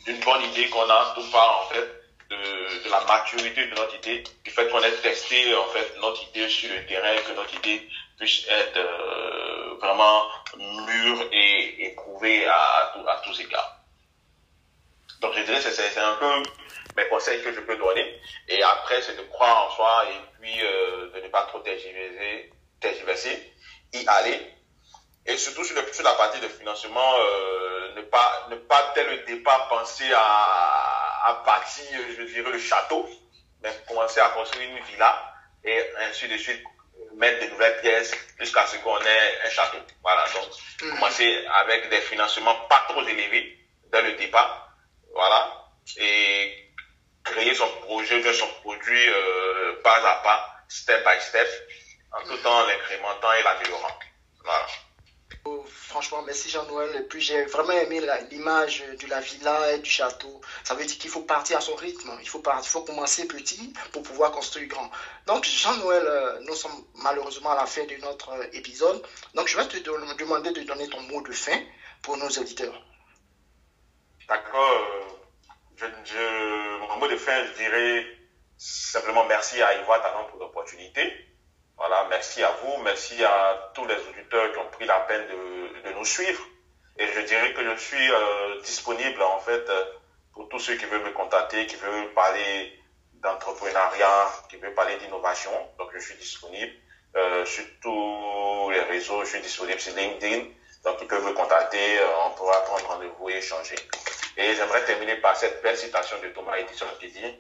d'une 0.06 0.20
bonne 0.20 0.44
idée 0.44 0.70
qu'on 0.70 0.90
a, 0.90 1.14
tout 1.16 1.30
part 1.32 1.62
en 1.64 1.74
fait 1.74 2.04
de, 2.30 2.90
la 2.90 3.02
maturité 3.06 3.68
de 3.68 3.76
notre 3.76 3.96
idée, 3.96 4.24
du 4.44 4.52
fait 4.52 4.70
qu'on 4.70 4.82
ait 4.82 4.92
testé 5.02 5.56
en 5.56 5.66
fait 5.66 5.96
notre 6.00 6.24
idée 6.30 6.48
sur 6.50 6.70
le 6.74 6.86
terrain, 6.86 7.16
que 7.28 7.34
notre 7.34 7.54
idée 7.56 7.88
puisse 8.20 8.48
être 8.48 8.78
euh, 8.78 9.76
vraiment 9.82 10.28
mûre 10.58 11.28
et 11.32 11.88
éprouvée 11.88 12.46
à, 12.46 12.94
à, 13.08 13.22
tous 13.26 13.40
égards. 13.42 13.83
Donc 15.24 15.34
je 15.36 15.42
dirais 15.44 15.62
que 15.62 15.72
c'est 15.72 15.98
un 15.98 16.16
peu 16.16 16.44
mes 16.98 17.08
conseils 17.08 17.42
que 17.42 17.54
je 17.54 17.62
peux 17.62 17.78
donner. 17.78 18.22
Et 18.50 18.62
après, 18.62 19.02
c'est 19.02 19.16
de 19.16 19.24
croire 19.24 19.66
en 19.66 19.72
soi 19.72 20.06
et 20.10 20.42
puis 20.42 20.62
euh, 20.62 21.10
de 21.16 21.22
ne 21.22 21.28
pas 21.30 21.44
trop 21.44 21.60
tergiverser, 21.60 22.52
tergiverser, 22.82 23.54
y 23.94 24.06
aller. 24.06 24.40
Et 25.26 25.38
surtout 25.38 25.64
sur, 25.64 25.82
le, 25.82 25.94
sur 25.94 26.04
la 26.04 26.14
partie 26.16 26.42
de 26.42 26.48
financement, 26.50 27.14
euh, 27.20 27.96
ne 27.96 28.02
pas 28.02 28.48
ne 28.52 28.58
pas 28.58 28.92
dès 28.96 29.06
le 29.06 29.18
départ 29.24 29.70
penser 29.70 30.12
à 30.14 30.74
à 31.26 31.42
bâtir, 31.46 32.00
je 32.18 32.24
dirais, 32.24 32.52
le 32.52 32.60
château, 32.60 33.10
mais 33.62 33.70
commencer 33.88 34.20
à 34.20 34.30
construire 34.30 34.70
une 34.70 34.84
villa 34.84 35.34
et 35.64 35.82
ainsi 36.02 36.28
de 36.28 36.36
suite 36.36 36.62
mettre 37.16 37.46
de 37.46 37.52
nouvelles 37.52 37.80
pièces 37.80 38.14
jusqu'à 38.40 38.66
ce 38.68 38.76
qu'on 38.78 39.00
ait 39.00 39.40
un 39.46 39.50
château. 39.50 39.78
Voilà, 40.02 40.26
donc 40.34 40.50
mhm. 40.82 40.96
commencer 40.96 41.46
avec 41.48 41.90
des 41.90 42.02
financements 42.02 42.56
pas 42.68 42.84
trop 42.90 43.02
élevés 43.08 43.58
dès 43.90 44.02
le 44.02 44.14
départ, 44.14 44.63
voilà, 45.14 45.70
et 45.98 46.74
créer 47.24 47.54
son 47.54 47.70
projet, 47.82 48.34
son 48.34 48.48
produit 48.62 49.10
euh, 49.10 49.82
pas 49.84 49.98
à 49.98 50.16
pas, 50.24 50.66
step 50.68 51.04
by 51.06 51.22
step, 51.22 51.48
en 52.12 52.24
tout 52.24 52.38
temps 52.38 52.66
l'incrémentant 52.66 53.34
et 53.34 53.44
l'améliorant. 53.44 54.00
Voilà. 54.44 54.68
Franchement, 55.68 56.22
merci 56.24 56.50
Jean-Noël. 56.50 56.96
Et 56.96 57.02
puis 57.02 57.22
j'ai 57.22 57.44
vraiment 57.46 57.74
aimé 57.74 58.02
l'image 58.32 58.84
de 59.00 59.08
la 59.08 59.20
villa 59.20 59.74
et 59.74 59.80
du 59.80 59.90
château. 59.90 60.42
Ça 60.64 60.74
veut 60.74 60.86
dire 60.86 60.98
qu'il 60.98 61.10
faut 61.10 61.22
partir 61.22 61.58
à 61.58 61.62
son 61.62 61.76
rythme. 61.76 62.12
Il 62.22 62.30
faut, 62.30 62.40
partir, 62.40 62.66
il 62.66 62.72
faut 62.72 62.82
commencer 62.82 63.28
petit 63.28 63.74
pour 63.92 64.04
pouvoir 64.04 64.32
construire 64.32 64.68
grand. 64.70 64.90
Donc 65.28 65.44
Jean-Noël, 65.46 66.04
euh, 66.08 66.40
nous 66.42 66.56
sommes 66.56 66.86
malheureusement 66.96 67.52
à 67.52 67.56
la 67.56 67.66
fin 67.66 67.84
de 67.84 67.96
notre 67.98 68.30
euh, 68.30 68.46
épisode. 68.54 69.04
Donc 69.36 69.48
je 69.48 69.58
vais 69.58 69.68
te 69.68 69.78
demander 69.78 70.52
de 70.52 70.62
donner 70.62 70.88
ton 70.88 71.02
mot 71.02 71.22
de 71.22 71.32
fin 71.32 71.60
pour 72.02 72.18
nos 72.18 72.30
auditeurs. 72.30 72.82
D'accord. 74.28 74.88
Je, 75.76 75.86
mon 76.80 76.98
mot 76.98 77.08
de 77.08 77.18
fin, 77.18 77.46
je 77.46 77.52
dirais 77.54 78.06
simplement 78.58 79.26
merci 79.26 79.62
à 79.62 79.74
Yvonne 79.82 80.02
Talent 80.02 80.26
pour 80.26 80.40
l'opportunité. 80.40 81.14
Voilà, 81.76 82.06
merci 82.10 82.42
à 82.42 82.52
vous, 82.62 82.78
merci 82.84 83.22
à 83.24 83.72
tous 83.74 83.86
les 83.86 83.96
auditeurs 83.96 84.52
qui 84.54 84.58
ont 84.60 84.70
pris 84.70 84.86
la 84.86 85.02
peine 85.02 85.28
de, 85.28 85.90
de 85.90 85.94
nous 85.96 86.06
suivre. 86.06 86.42
Et 86.98 87.08
je 87.08 87.20
dirais 87.22 87.54
que 87.54 87.64
je 87.64 87.76
suis 87.76 88.10
disponible 88.64 89.22
en 89.24 89.40
fait 89.40 89.70
pour 90.34 90.48
tous 90.48 90.60
ceux 90.60 90.76
qui 90.76 90.86
veulent 90.86 91.04
me 91.04 91.12
contacter, 91.12 91.66
qui 91.66 91.76
veulent 91.76 92.14
parler 92.14 92.80
d'entrepreneuriat, 93.16 94.32
qui 94.50 94.58
veulent 94.58 94.74
parler 94.74 94.96
d'innovation. 94.98 95.52
Donc 95.78 95.90
je 95.94 96.00
suis 96.00 96.16
disponible 96.16 96.72
sur 97.46 97.66
tous 97.82 98.70
les 98.72 98.82
réseaux, 98.82 99.24
je 99.26 99.30
suis 99.32 99.42
disponible 99.42 99.80
sur 99.80 99.96
LinkedIn. 99.96 100.46
Donc 100.86 100.98
ils 101.02 101.08
peuvent 101.08 101.26
me 101.26 101.34
contacter, 101.34 102.00
on 102.26 102.30
pourra 102.36 102.62
prendre 102.62 102.88
rendez-vous 102.88 103.30
et 103.30 103.38
échanger. 103.38 103.76
Et 104.38 104.56
j'aimerais 104.56 104.84
terminer 104.86 105.18
par 105.18 105.36
cette 105.36 105.62
belle 105.62 105.78
citation 105.78 106.20
de 106.22 106.30
Thomas 106.30 106.58
Edison 106.58 106.88
qui 107.00 107.12
dit 107.12 107.36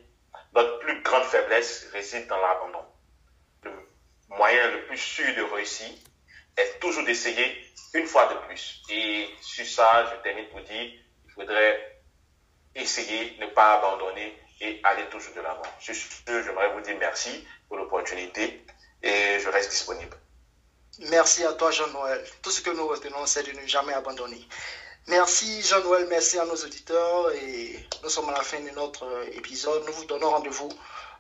Notre 0.54 0.80
plus 0.80 1.02
grande 1.02 1.24
faiblesse 1.24 1.88
réside 1.92 2.28
dans 2.28 2.40
l'abandon. 2.40 2.86
Le 3.64 3.72
moyen 4.30 4.72
le 4.72 4.86
plus 4.86 4.98
sûr 4.98 5.36
de 5.36 5.42
réussir 5.42 5.88
est 6.58 6.80
toujours 6.80 7.04
d'essayer 7.04 7.66
une 7.94 8.06
fois 8.06 8.28
de 8.28 8.36
plus. 8.48 8.82
Et 8.90 9.28
sur 9.42 9.66
ça, 9.66 10.12
je 10.12 10.22
termine 10.22 10.48
pour 10.50 10.62
dire 10.62 10.94
il 11.26 11.32
faudrait 11.34 12.02
essayer, 12.76 13.38
ne 13.40 13.48
pas 13.48 13.74
abandonner 13.78 14.38
et 14.62 14.80
aller 14.84 15.06
toujours 15.06 15.34
de 15.34 15.42
l'avant. 15.42 15.64
Sur 15.80 15.96
ce, 15.96 16.44
j'aimerais 16.44 16.72
vous 16.74 16.82
dire 16.82 16.96
merci 17.00 17.46
pour 17.68 17.78
l'opportunité 17.78 18.64
et 19.02 19.40
je 19.40 19.50
reste 19.50 19.72
disponible. 19.72 20.18
Merci 21.10 21.44
à 21.44 21.54
toi, 21.54 21.72
Jean-Noël. 21.72 22.24
Tout 22.44 22.52
ce 22.52 22.62
que 22.62 22.70
nous 22.70 22.88
retenons, 22.88 23.26
c'est 23.26 23.44
de 23.44 23.52
ne 23.60 23.66
jamais 23.66 23.94
abandonner. 23.94 24.48
Merci 25.08 25.62
Jean-Noël, 25.64 26.08
merci 26.10 26.40
à 26.40 26.46
nos 26.46 26.56
auditeurs 26.56 27.30
et 27.34 27.78
nous 28.04 28.10
sommes 28.10 28.30
à 28.30 28.32
la 28.32 28.42
fin 28.42 28.62
de 28.62 28.70
notre 28.70 29.04
euh, 29.04 29.26
épisode. 29.34 29.84
Nous 29.86 29.92
vous 29.92 30.06
donnons 30.06 30.30
rendez-vous 30.30 30.70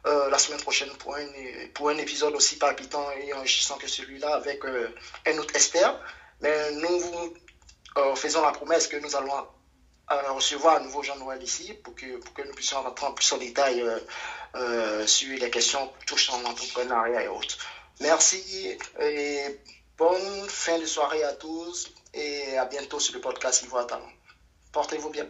euh, 0.05 0.29
la 0.29 0.37
semaine 0.37 0.61
prochaine 0.61 0.89
pour 0.99 1.17
un, 1.17 1.25
pour 1.73 1.89
un 1.89 1.97
épisode 1.97 2.33
aussi 2.33 2.57
palpitant 2.57 3.11
et 3.11 3.33
enrichissant 3.33 3.77
que 3.77 3.87
celui-là 3.87 4.35
avec 4.35 4.63
euh, 4.63 4.87
un 5.27 5.37
autre 5.37 5.53
expert. 5.53 5.99
Mais 6.39 6.71
nous 6.71 6.97
vous 6.97 7.33
faisons 8.15 8.41
la 8.41 8.53
promesse 8.53 8.87
que 8.87 8.95
nous 8.97 9.15
allons 9.17 9.47
recevoir 10.33 10.77
à 10.77 10.79
nouveau 10.79 11.03
Jean-Noël 11.03 11.43
ici 11.43 11.73
pour 11.73 11.93
que, 11.93 12.17
pour 12.17 12.33
que 12.33 12.41
nous 12.41 12.53
puissions 12.53 12.81
rentrer 12.81 13.05
en 13.05 13.13
plus 13.13 13.31
en 13.33 13.37
détail 13.37 13.83
sur 15.05 15.37
les 15.37 15.49
questions 15.51 15.91
touchant 16.07 16.41
l'entrepreneuriat 16.41 17.23
et 17.23 17.27
autres. 17.27 17.57
Merci 17.99 18.77
et 18.99 19.59
bonne 19.95 20.49
fin 20.49 20.79
de 20.79 20.85
soirée 20.85 21.23
à 21.23 21.33
tous 21.33 21.93
et 22.13 22.57
à 22.57 22.65
bientôt 22.65 22.99
sur 22.99 23.13
le 23.13 23.21
podcast 23.21 23.63
Ivoire 23.63 23.87
Talent. 23.87 24.11
Portez-vous 24.71 25.09
bien. 25.09 25.27